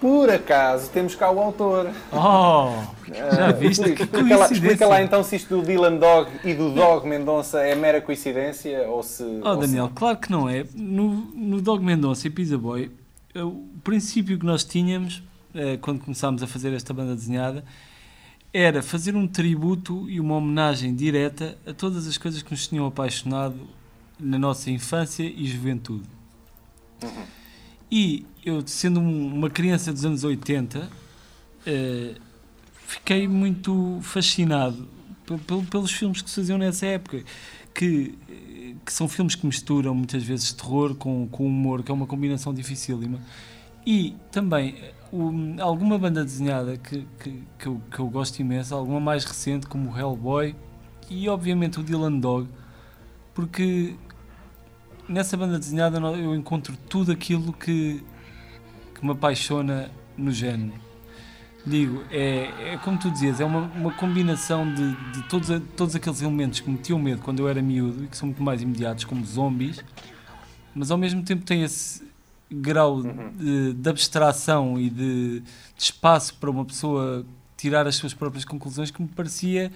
Por 0.00 0.28
acaso, 0.28 0.90
temos 0.90 1.14
cá 1.14 1.30
o 1.30 1.40
autor. 1.40 1.90
Oh, 2.12 2.82
já 3.12 3.50
viste? 3.52 3.80
Uh, 3.80 3.92
explica, 3.92 4.36
lá, 4.36 4.52
explica, 4.52 4.86
lá, 4.86 5.02
então 5.02 5.24
se 5.24 5.36
isto 5.36 5.56
do 5.56 5.62
Dylan 5.62 5.96
Dog 5.96 6.30
e 6.44 6.52
do 6.52 6.70
Dog 6.70 7.08
Mendonça 7.08 7.60
é 7.60 7.74
mera 7.74 8.00
coincidência 8.00 8.88
ou 8.88 9.02
se. 9.02 9.22
Oh, 9.22 9.48
ou 9.48 9.56
Daniel, 9.56 9.88
se... 9.88 9.92
claro 9.94 10.18
que 10.18 10.30
não 10.30 10.48
é. 10.48 10.66
No, 10.74 11.08
no 11.34 11.62
Dog 11.62 11.82
Mendonça 11.82 12.26
e 12.26 12.30
Pizza 12.30 12.58
Boy, 12.58 12.90
o 13.34 13.64
princípio 13.82 14.38
que 14.38 14.44
nós 14.44 14.64
tínhamos 14.64 15.22
eh, 15.54 15.78
quando 15.78 16.00
começámos 16.00 16.42
a 16.42 16.46
fazer 16.46 16.74
esta 16.74 16.92
banda 16.92 17.14
desenhada 17.14 17.64
era 18.52 18.82
fazer 18.82 19.16
um 19.16 19.26
tributo 19.26 20.08
e 20.08 20.20
uma 20.20 20.36
homenagem 20.36 20.94
direta 20.94 21.56
a 21.66 21.72
todas 21.72 22.06
as 22.06 22.18
coisas 22.18 22.42
que 22.42 22.50
nos 22.50 22.66
tinham 22.66 22.86
apaixonado 22.86 23.58
na 24.18 24.38
nossa 24.38 24.70
infância 24.70 25.22
e 25.24 25.46
juventude. 25.46 26.08
Uhum. 27.02 27.24
E 27.90 28.26
eu, 28.44 28.66
sendo 28.66 29.00
uma 29.00 29.48
criança 29.48 29.92
dos 29.92 30.04
anos 30.04 30.24
80, 30.24 30.88
eh, 31.66 32.14
fiquei 32.86 33.28
muito 33.28 33.98
fascinado 34.02 34.88
pelos 35.70 35.92
filmes 35.92 36.22
que 36.22 36.30
se 36.30 36.36
faziam 36.36 36.58
nessa 36.58 36.86
época, 36.86 37.24
que, 37.74 38.16
que 38.84 38.92
são 38.92 39.08
filmes 39.08 39.34
que 39.34 39.44
misturam 39.44 39.94
muitas 39.94 40.22
vezes 40.22 40.52
terror 40.52 40.94
com, 40.94 41.26
com 41.28 41.46
humor, 41.46 41.82
que 41.82 41.90
é 41.90 41.94
uma 41.94 42.06
combinação 42.06 42.54
dificílima. 42.54 43.20
E 43.84 44.14
também 44.30 44.76
alguma 45.60 45.98
banda 45.98 46.24
desenhada 46.24 46.76
que, 46.76 47.06
que, 47.18 47.42
que, 47.58 47.66
eu, 47.66 47.80
que 47.90 47.98
eu 47.98 48.08
gosto 48.08 48.38
imenso, 48.40 48.74
alguma 48.74 49.00
mais 49.00 49.24
recente, 49.24 49.66
como 49.66 49.92
o 49.92 49.98
Hellboy 49.98 50.54
e 51.08 51.28
obviamente 51.28 51.78
o 51.78 51.82
Dylan 51.82 52.18
Dog, 52.18 52.48
porque 53.34 53.94
nessa 55.08 55.36
banda 55.36 55.58
desenhada 55.58 55.98
eu 55.98 56.34
encontro 56.34 56.76
tudo 56.88 57.12
aquilo 57.12 57.52
que, 57.52 58.02
que 58.94 59.04
me 59.04 59.12
apaixona 59.12 59.90
no 60.16 60.30
género. 60.30 60.74
Digo, 61.66 62.04
é, 62.10 62.74
é 62.74 62.78
como 62.84 62.96
tu 62.96 63.10
dizias, 63.10 63.40
é 63.40 63.44
uma, 63.44 63.62
uma 63.62 63.92
combinação 63.92 64.72
de, 64.72 64.92
de 65.12 65.28
todos, 65.28 65.48
todos 65.76 65.96
aqueles 65.96 66.22
elementos 66.22 66.60
que 66.60 66.70
me 66.70 66.78
tinham 66.78 66.98
medo 66.98 67.22
quando 67.22 67.40
eu 67.40 67.48
era 67.48 67.60
miúdo 67.60 68.04
e 68.04 68.06
que 68.06 68.16
são 68.16 68.28
muito 68.28 68.42
mais 68.42 68.62
imediatos, 68.62 69.04
como 69.04 69.24
zombies, 69.24 69.82
mas 70.74 70.92
ao 70.92 70.98
mesmo 70.98 71.24
tempo 71.24 71.44
tem 71.44 71.62
esse, 71.62 72.06
grau 72.50 72.96
uhum. 72.96 73.32
de, 73.36 73.72
de, 73.74 73.88
abstração 73.90 74.78
e 74.78 74.88
de, 74.88 75.40
de, 75.40 75.44
espaço 75.76 76.34
para 76.34 76.50
uma 76.50 76.64
pessoa 76.64 77.26
tirar 77.56 77.86
as 77.86 77.96
suas 77.96 78.14
próprias 78.14 78.44
conclusões 78.44 78.90
que 78.90 79.02
me 79.02 79.08
parecia 79.08 79.72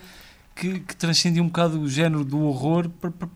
que, 0.54 0.80
que 0.80 0.96
transcendia 0.96 1.42
um 1.42 1.46
bocado 1.46 1.80
o 1.80 1.88
género 1.88 2.24
do 2.24 2.40
horror 2.40 2.88
para, 2.88 3.10
para, 3.10 3.28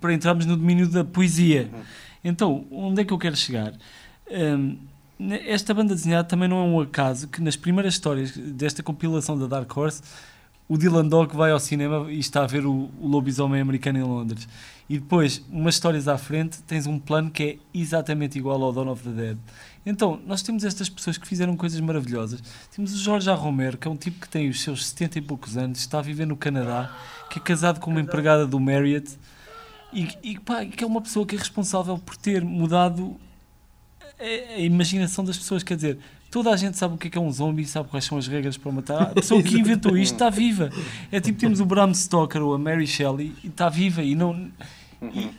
para, 0.00 0.12
entrarmos 0.12 0.46
no 0.46 0.56
domínio 0.56 0.88
da 0.88 1.04
poesia. 1.04 1.70
Uhum. 1.72 1.80
Então, 2.24 2.66
onde 2.70 3.02
é 3.02 3.04
que 3.04 3.12
eu 3.12 3.18
quero 3.18 3.36
chegar? 3.36 3.72
Um, 4.30 4.78
esta 5.46 5.72
banda 5.72 5.94
desenhada 5.94 6.28
também 6.28 6.48
não 6.48 6.58
é 6.58 6.62
um 6.62 6.80
acaso 6.80 7.28
que 7.28 7.40
nas 7.40 7.56
primeiras 7.56 7.94
histórias 7.94 8.36
desta 8.36 8.82
compilação 8.82 9.38
da 9.38 9.46
Dark 9.46 9.74
Horse 9.74 10.02
o 10.68 10.76
Dylan 10.76 11.06
Dog 11.06 11.34
vai 11.34 11.52
ao 11.52 11.60
cinema 11.60 12.10
e 12.10 12.18
está 12.18 12.42
a 12.42 12.46
ver 12.46 12.66
o, 12.66 12.90
o 13.00 13.06
lobisomem 13.06 13.60
americano 13.60 13.98
em 13.98 14.02
Londres 14.02 14.48
e 14.88 14.98
depois, 14.98 15.42
umas 15.50 15.74
histórias 15.74 16.06
à 16.06 16.16
frente, 16.16 16.62
tens 16.62 16.86
um 16.86 16.98
plano 16.98 17.30
que 17.30 17.42
é 17.42 17.56
exatamente 17.74 18.38
igual 18.38 18.62
ao 18.62 18.72
Dawn 18.72 18.88
of 18.88 19.02
the 19.02 19.10
Dead. 19.10 19.38
Então, 19.84 20.20
nós 20.26 20.42
temos 20.42 20.64
estas 20.64 20.88
pessoas 20.88 21.18
que 21.18 21.26
fizeram 21.26 21.56
coisas 21.56 21.80
maravilhosas. 21.80 22.40
Temos 22.74 22.94
o 22.94 22.98
Jorge 22.98 23.28
A. 23.28 23.34
Romero, 23.34 23.76
que 23.76 23.88
é 23.88 23.90
um 23.90 23.96
tipo 23.96 24.20
que 24.20 24.28
tem 24.28 24.48
os 24.48 24.62
seus 24.62 24.86
70 24.86 25.18
e 25.18 25.22
poucos 25.22 25.56
anos, 25.56 25.80
está 25.80 25.98
a 25.98 26.02
viver 26.02 26.26
no 26.26 26.36
Canadá, 26.36 26.96
que 27.30 27.38
é 27.40 27.42
casado 27.42 27.80
com 27.80 27.90
uma 27.90 28.00
empregada 28.00 28.46
do 28.46 28.60
Marriott 28.60 29.18
e, 29.96 30.08
e 30.22 30.38
pá, 30.38 30.64
que 30.64 30.84
é 30.84 30.86
uma 30.86 31.00
pessoa 31.00 31.24
que 31.24 31.34
é 31.34 31.38
responsável 31.38 31.96
por 31.98 32.16
ter 32.16 32.44
mudado 32.44 33.16
a, 34.20 34.54
a 34.54 34.60
imaginação 34.60 35.24
das 35.24 35.38
pessoas. 35.38 35.62
Quer 35.62 35.76
dizer, 35.76 35.98
toda 36.30 36.50
a 36.50 36.56
gente 36.56 36.76
sabe 36.76 36.94
o 36.94 36.98
que 36.98 37.08
é, 37.08 37.10
que 37.10 37.16
é 37.16 37.20
um 37.20 37.32
zombie, 37.32 37.64
sabe 37.64 37.88
quais 37.88 38.04
são 38.04 38.18
as 38.18 38.26
regras 38.26 38.56
para 38.58 38.70
matar. 38.70 39.02
A 39.02 39.14
pessoa 39.14 39.42
que 39.42 39.56
inventou 39.58 39.96
isto 39.96 40.12
está 40.12 40.28
viva. 40.28 40.70
É 41.10 41.20
tipo, 41.20 41.38
temos 41.38 41.60
o 41.60 41.64
Bram 41.64 41.94
Stoker 41.94 42.42
ou 42.42 42.54
a 42.54 42.58
Mary 42.58 42.86
Shelley 42.86 43.32
e 43.42 43.46
está 43.46 43.70
viva 43.70 44.02
e 44.02 44.14
não 44.14 44.50
e, 45.00 45.20
e, 45.20 45.30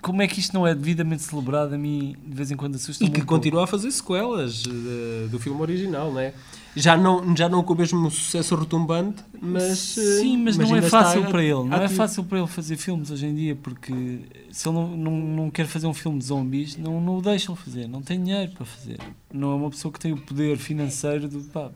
como 0.00 0.22
é 0.22 0.26
que 0.26 0.40
isto 0.40 0.54
não 0.54 0.66
é 0.66 0.74
devidamente 0.74 1.22
celebrado? 1.22 1.74
A 1.74 1.78
mim, 1.78 2.16
de 2.24 2.34
vez 2.34 2.50
em 2.50 2.56
quando, 2.56 2.76
assusta 2.76 3.04
E 3.04 3.10
que 3.10 3.20
um 3.20 3.26
continua 3.26 3.64
a 3.64 3.66
fazer 3.66 3.90
sequelas 3.90 4.62
de, 4.62 4.70
eh, 4.70 5.28
do 5.30 5.38
filme 5.38 5.60
original, 5.60 6.12
não 6.12 6.20
é? 6.20 6.34
Já 6.74 6.96
não, 6.96 7.36
já 7.36 7.48
não 7.48 7.64
com 7.64 7.72
o 7.72 7.76
mesmo 7.76 8.10
sucesso 8.10 8.54
retumbante, 8.54 9.24
mas. 9.40 9.98
Eh, 9.98 10.20
Sim, 10.20 10.36
mas 10.38 10.56
não 10.56 10.74
é 10.76 10.82
fácil 10.82 11.24
para 11.26 11.42
ele. 11.42 11.64
Não 11.64 11.82
é 11.82 11.88
fácil 11.88 12.24
para 12.24 12.38
ele 12.38 12.46
fazer 12.46 12.76
filmes 12.76 13.10
hoje 13.10 13.26
em 13.26 13.34
dia, 13.34 13.56
porque 13.56 14.20
se 14.50 14.68
ele 14.68 14.76
não, 14.76 14.96
não, 14.96 15.12
não 15.12 15.50
quer 15.50 15.66
fazer 15.66 15.86
um 15.86 15.94
filme 15.94 16.18
de 16.18 16.26
zombies, 16.26 16.76
não, 16.76 17.00
não 17.00 17.18
o 17.18 17.22
deixam 17.22 17.56
fazer. 17.56 17.88
Não 17.88 18.00
tem 18.00 18.22
dinheiro 18.22 18.52
para 18.52 18.64
fazer. 18.64 18.98
Não 19.32 19.52
é 19.52 19.54
uma 19.54 19.70
pessoa 19.70 19.92
que 19.92 19.98
tem 19.98 20.12
o 20.12 20.16
poder 20.16 20.58
financeiro 20.58 21.28
de. 21.28 21.38
Pá, 21.48 21.70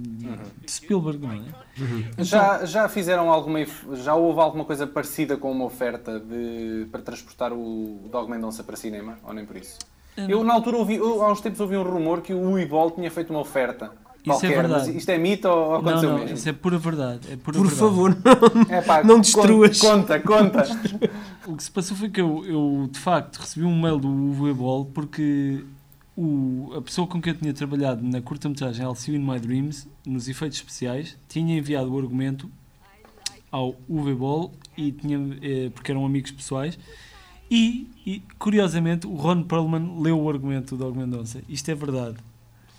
de 0.00 0.70
Spielberg, 0.70 1.18
não 1.18 1.32
é? 1.32 1.36
Uhum. 1.36 2.04
Já, 2.18 2.64
já 2.64 2.88
fizeram 2.88 3.30
alguma. 3.30 3.58
Já 3.94 4.14
houve 4.14 4.40
alguma 4.40 4.64
coisa 4.64 4.86
parecida 4.86 5.36
com 5.36 5.50
uma 5.50 5.64
oferta 5.64 6.18
de, 6.18 6.86
para 6.90 7.02
transportar 7.02 7.52
o 7.52 8.08
Dog 8.10 8.30
Mendonça 8.30 8.64
para 8.64 8.76
cinema? 8.76 9.18
Ou 9.22 9.32
nem 9.32 9.44
por 9.44 9.56
isso? 9.56 9.78
Hum. 10.18 10.26
Eu, 10.28 10.44
na 10.44 10.54
altura, 10.54 10.78
ouvi, 10.78 10.96
eu, 10.96 11.22
há 11.22 11.30
uns 11.30 11.40
tempos 11.40 11.60
ouvi 11.60 11.76
um 11.76 11.82
rumor 11.82 12.20
que 12.22 12.32
o 12.32 12.52
Uibol 12.52 12.90
tinha 12.90 13.10
feito 13.10 13.30
uma 13.30 13.40
oferta. 13.40 13.90
Isso 14.22 14.30
é 14.30 14.32
qualquer, 14.32 14.52
é 14.52 14.68
verdade. 14.68 14.96
isto 14.96 15.08
é 15.08 15.18
mito 15.18 15.48
ou 15.48 15.76
aconteceu 15.76 16.02
não, 16.02 16.10
não, 16.10 16.18
mesmo? 16.18 16.36
Isso 16.36 16.48
é 16.48 16.52
pura 16.52 16.78
verdade. 16.78 17.32
É 17.32 17.36
pura 17.36 17.56
Por 17.56 17.66
verdade. 17.66 17.80
favor, 17.80 18.16
não, 18.68 18.76
é, 18.76 18.82
pá, 18.82 19.02
não 19.02 19.20
destruas. 19.20 19.78
Conta, 19.78 20.20
conta. 20.20 20.64
o 21.46 21.56
que 21.56 21.62
se 21.62 21.70
passou 21.70 21.96
foi 21.96 22.10
que 22.10 22.20
eu, 22.20 22.44
eu 22.44 22.88
de 22.90 22.98
facto 22.98 23.38
recebi 23.38 23.64
um 23.64 23.80
mail 23.80 23.98
do 23.98 24.08
Uibol 24.42 24.84
porque 24.84 25.64
o, 26.16 26.72
a 26.76 26.82
pessoa 26.82 27.06
com 27.06 27.20
quem 27.20 27.32
eu 27.32 27.38
tinha 27.38 27.54
trabalhado 27.54 28.02
na 28.02 28.20
curta-metragem 28.20 28.84
I'll 28.84 28.94
See 28.94 29.14
You 29.14 29.20
In 29.20 29.24
My 29.24 29.38
Dreams, 29.38 29.88
nos 30.06 30.28
efeitos 30.28 30.58
especiais, 30.58 31.16
tinha 31.28 31.58
enviado 31.58 31.92
o 31.92 31.98
argumento 31.98 32.50
ao 33.50 33.74
UV 33.88 34.14
Ball, 34.14 34.52
e 34.76 34.92
tinha, 34.92 35.18
eh, 35.42 35.70
porque 35.70 35.90
eram 35.90 36.06
amigos 36.06 36.30
pessoais, 36.30 36.78
e, 37.50 37.88
e, 38.06 38.22
curiosamente 38.38 39.06
o 39.06 39.14
Ron 39.14 39.42
Perlman 39.42 40.00
leu 40.00 40.20
o 40.20 40.30
argumento 40.30 40.76
do 40.76 40.84
Dog 40.84 40.96
Mendonça. 40.96 41.42
Isto 41.48 41.70
é 41.70 41.74
verdade. 41.74 42.16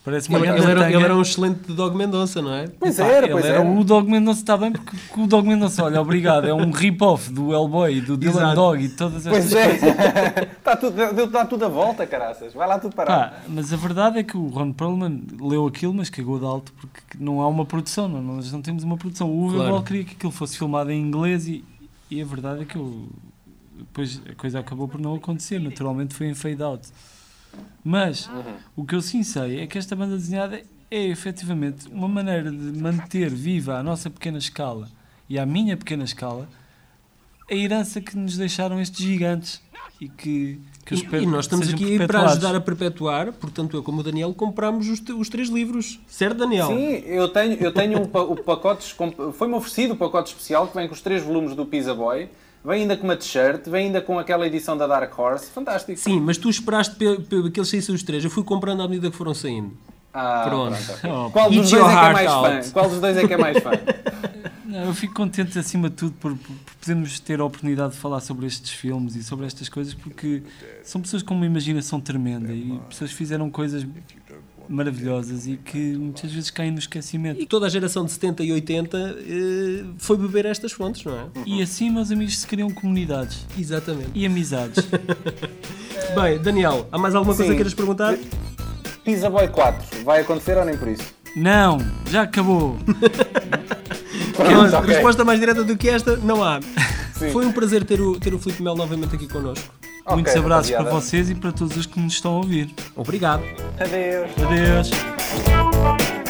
Parece 0.04 0.30
uma 0.30 0.40
ele, 0.40 0.48
ele, 0.48 0.72
era, 0.72 0.92
ele 0.92 1.04
era 1.04 1.16
um 1.16 1.22
excelente 1.22 1.72
Dog 1.74 1.96
Mendonça, 1.96 2.42
não 2.42 2.52
é? 2.52 2.68
Pois 2.68 2.98
Epá, 2.98 3.08
era, 3.08 3.28
pois 3.30 3.46
ele 3.46 3.54
era. 3.54 3.62
O 3.62 3.84
Dog 3.84 4.10
Mendonça 4.10 4.40
está 4.40 4.58
bem 4.58 4.72
porque 4.72 4.98
o 5.16 5.28
Dog 5.28 5.48
Mendonça, 5.48 5.84
olha, 5.84 6.02
obrigado, 6.02 6.48
é 6.48 6.54
um 6.54 6.72
rip-off 6.72 7.32
do 7.32 7.54
Hellboy, 7.54 8.02
do 8.02 8.18
Dylan 8.18 8.32
Exato. 8.32 8.56
Dog 8.56 8.84
e 8.84 8.90
todas 8.90 9.28
as 9.28 9.32
Pois 9.32 9.54
é, 9.54 9.76
está 10.58 10.74
tudo, 10.76 11.00
está 11.00 11.46
tudo 11.46 11.66
a 11.66 11.68
volta, 11.68 12.08
caraças, 12.08 12.52
vai 12.52 12.68
lá 12.68 12.80
tudo 12.80 12.96
parar. 12.96 13.30
Pá, 13.30 13.42
mas 13.48 13.72
a 13.72 13.78
verdade 13.78 14.18
é 14.18 14.24
que 14.24 14.36
o 14.36 14.48
Ron 14.48 14.72
Perlman 14.74 15.22
leu 15.40 15.68
aquilo, 15.68 15.94
mas 15.94 16.10
cagou 16.10 16.40
de 16.40 16.46
alto 16.46 16.74
porque 16.74 17.00
não 17.20 17.40
há 17.40 17.48
uma 17.48 17.66
produção, 17.66 18.08
não, 18.08 18.24
nós 18.24 18.52
não 18.52 18.62
temos 18.62 18.84
uma 18.84 18.98
produção. 18.98 19.30
O 19.30 19.50
Uwe 19.50 19.56
claro. 19.56 19.84
queria 19.84 20.04
que 20.04 20.16
aquilo 20.16 20.32
fosse 20.32 20.58
filmado 20.58 20.90
em 20.90 21.00
inglês 21.00 21.48
e, 21.48 21.64
e 22.10 22.20
a 22.20 22.26
verdade 22.26 22.64
é 22.64 22.66
que 22.66 22.76
eu, 22.76 23.08
depois 23.78 24.20
a 24.28 24.34
coisa 24.34 24.60
acabou 24.60 24.88
por 24.88 25.00
não 25.00 25.14
acontecer, 25.14 25.60
naturalmente 25.60 26.16
foi 26.16 26.26
em 26.26 26.34
fade 26.34 26.64
out. 26.64 26.88
Mas 27.84 28.28
uhum. 28.28 28.56
o 28.78 28.86
que 28.86 28.96
eu 28.96 29.02
sim 29.02 29.24
sei 29.24 29.62
é 29.62 29.68
que 29.68 29.78
esta 29.78 29.96
banda 29.96 30.16
desenhada 30.16 30.62
é 30.90 31.08
efetivamente 31.08 31.88
uma 31.88 32.08
maneira 32.08 32.52
de 32.52 32.80
manter 32.80 33.30
viva 33.30 33.78
a 33.78 33.84
nossa 33.84 34.10
pequena 34.10 34.38
escala 34.38 34.90
e 35.30 35.40
a 35.40 35.46
minha 35.46 35.78
pequena 35.78 36.04
escala 36.04 36.48
a 37.50 37.56
herança 37.56 38.00
que 38.00 38.18
nos 38.18 38.38
deixaram 38.38 38.80
estes 38.80 39.06
gigantes 39.06 39.62
e 40.00 40.08
que, 40.08 40.60
que 40.86 40.94
eu 40.94 40.98
espero 40.98 41.24
e, 41.24 41.26
e 41.26 41.30
nós 41.30 41.46
estamos 41.46 41.72
aqui 41.72 41.98
para 42.08 42.22
ajudar 42.24 42.56
a 42.56 42.62
perpetuar, 42.62 43.34
portanto 43.34 43.76
eu 43.76 43.84
como 43.84 44.00
o 44.00 44.04
Daniel 44.04 44.34
compramos 44.34 44.88
os, 44.88 45.02
os 45.10 45.30
três 45.30 45.50
livros, 45.50 46.00
certo 46.08 46.38
Daniel? 46.38 46.68
Sim, 46.68 47.04
eu 47.06 47.28
tenho, 47.30 47.54
eu 47.56 47.74
tenho 47.74 48.00
um, 48.00 48.04
o 48.04 48.36
pacote, 48.38 48.96
foi-me 49.34 49.54
oferecido 49.54 49.94
o 49.94 49.98
pacote 49.98 50.30
especial 50.32 50.68
que 50.68 50.76
vem 50.76 50.88
com 50.88 50.94
os 50.94 51.02
três 51.02 51.24
volumes 51.24 51.56
do 51.56 51.66
Pizza 51.66 51.94
Boy 51.94 52.30
Vem 52.64 52.84
ainda 52.84 52.96
com 52.96 53.04
uma 53.06 53.18
t-shirt, 53.18 53.68
vem 53.68 53.88
ainda 53.88 54.02
com 54.02 54.20
aquela 54.20 54.46
edição 54.46 54.78
da 54.78 54.86
Dark 54.86 55.18
Horse. 55.18 55.50
Fantástico. 55.50 55.98
Sim, 56.00 56.20
mas 56.20 56.38
tu 56.38 56.50
esperaste 56.50 56.96
que 56.96 57.06
eles 57.60 57.70
saíssem 57.70 57.96
os 57.96 58.04
três. 58.04 58.24
Eu 58.24 58.30
fui 58.30 58.44
comprando 58.44 58.82
à 58.84 58.88
medida 58.88 59.10
que 59.10 59.18
foram 59.18 59.34
saindo. 59.34 59.72
Ah, 60.14 60.44
pronto. 60.48 60.78
pronto. 61.00 61.28
Oh, 61.28 61.32
Qual 61.32 61.50
dos 61.50 61.72
dois 61.72 61.84
é 61.84 61.88
que 61.88 62.06
é 62.06 62.14
mais 62.14 62.28
out. 62.28 62.66
fã? 62.66 62.72
Qual 62.72 62.90
dos 62.90 63.00
dois 63.00 63.18
é 63.18 63.28
que 63.28 63.34
é 63.34 63.38
mais 63.38 63.58
fã? 63.60 63.72
Não, 64.72 64.86
eu 64.86 64.94
fico 64.94 65.14
contente 65.14 65.60
acima 65.60 65.90
de 65.90 65.96
tudo 65.98 66.14
por, 66.14 66.32
por, 66.38 66.56
por, 66.56 66.76
podermos 66.80 67.20
ter 67.20 67.42
a 67.42 67.46
oportunidade 67.46 67.92
de 67.94 68.00
falar 68.00 68.22
sobre 68.22 68.46
estes 68.46 68.72
filmes 68.72 69.18
e 69.18 69.24
sobre 69.24 69.46
estas 69.46 69.68
coisas 69.68 69.94
porque 69.94 70.44
são 70.82 71.02
pessoas 71.02 71.22
com 71.22 71.34
uma 71.34 71.46
imaginação 71.46 72.00
tremenda 72.00 72.54
e 72.54 72.80
pessoas 72.88 73.12
que 73.12 73.18
fizeram 73.18 73.50
coisas 73.50 73.86
maravilhosas 74.72 75.48
e 75.48 75.58
que 75.58 75.96
muitas 75.96 76.32
vezes 76.32 76.50
caem 76.50 76.72
no 76.72 76.80
esquecimento. 76.80 77.42
E 77.42 77.46
toda 77.46 77.66
a 77.66 77.70
geração 77.70 78.06
de 78.06 78.12
70 78.12 78.44
e 78.44 78.52
80 78.52 78.98
eh, 78.98 79.84
foi 79.98 80.18
beber 80.18 80.46
estas 80.46 80.72
fontes, 80.72 81.04
não 81.04 81.18
é? 81.18 81.26
E 81.46 81.62
assim, 81.62 81.90
meus 81.90 82.12
amigos, 82.12 82.40
se 82.40 82.48
criam 82.48 82.70
comunidades. 82.70 83.46
Exatamente. 83.58 84.12
E 84.14 84.26
amizades. 84.26 84.88
Bem, 86.16 86.40
Daniel, 86.42 86.88
há 86.92 86.98
mais 86.98 87.16
alguma 87.16 87.34
Sim. 87.34 87.40
coisa 87.40 87.52
que 87.52 87.58
queiras 87.58 87.74
perguntar? 87.74 88.18
Pizza 89.04 89.30
Boy 89.30 89.48
4, 89.48 90.04
vai 90.04 90.22
acontecer 90.22 90.58
ou 90.58 90.66
nem 90.66 90.78
por 90.78 90.88
isso? 90.88 91.14
Não, 91.36 91.78
já 92.10 92.24
acabou. 92.24 92.78
Pronto, 94.36 94.76
ok. 94.76 94.94
Resposta 94.94 95.24
mais 95.24 95.40
direta 95.40 95.64
do 95.64 95.78
que 95.78 95.90
esta, 95.90 96.18
não 96.18 96.44
há. 96.44 96.60
Sim. 97.18 97.32
Foi 97.32 97.46
um 97.46 97.52
prazer 97.52 97.84
ter 97.86 98.02
o, 98.02 98.20
ter 98.20 98.34
o 98.34 98.40
Filipe 98.40 98.62
Mel 98.62 98.76
novamente 98.76 99.16
aqui 99.16 99.28
connosco. 99.28 99.81
Ok, 100.06 100.16
Muitos 100.16 100.36
abraços 100.36 100.72
para 100.72 100.90
vocês 100.90 101.30
e 101.30 101.36
para 101.36 101.52
todos 101.52 101.78
os 101.78 101.86
que 101.86 102.00
nos 102.00 102.14
estão 102.14 102.34
a 102.34 102.38
ouvir. 102.38 102.70
Obrigado. 102.96 103.44
Adeus. 103.80 104.32
Adeus. 104.44 106.21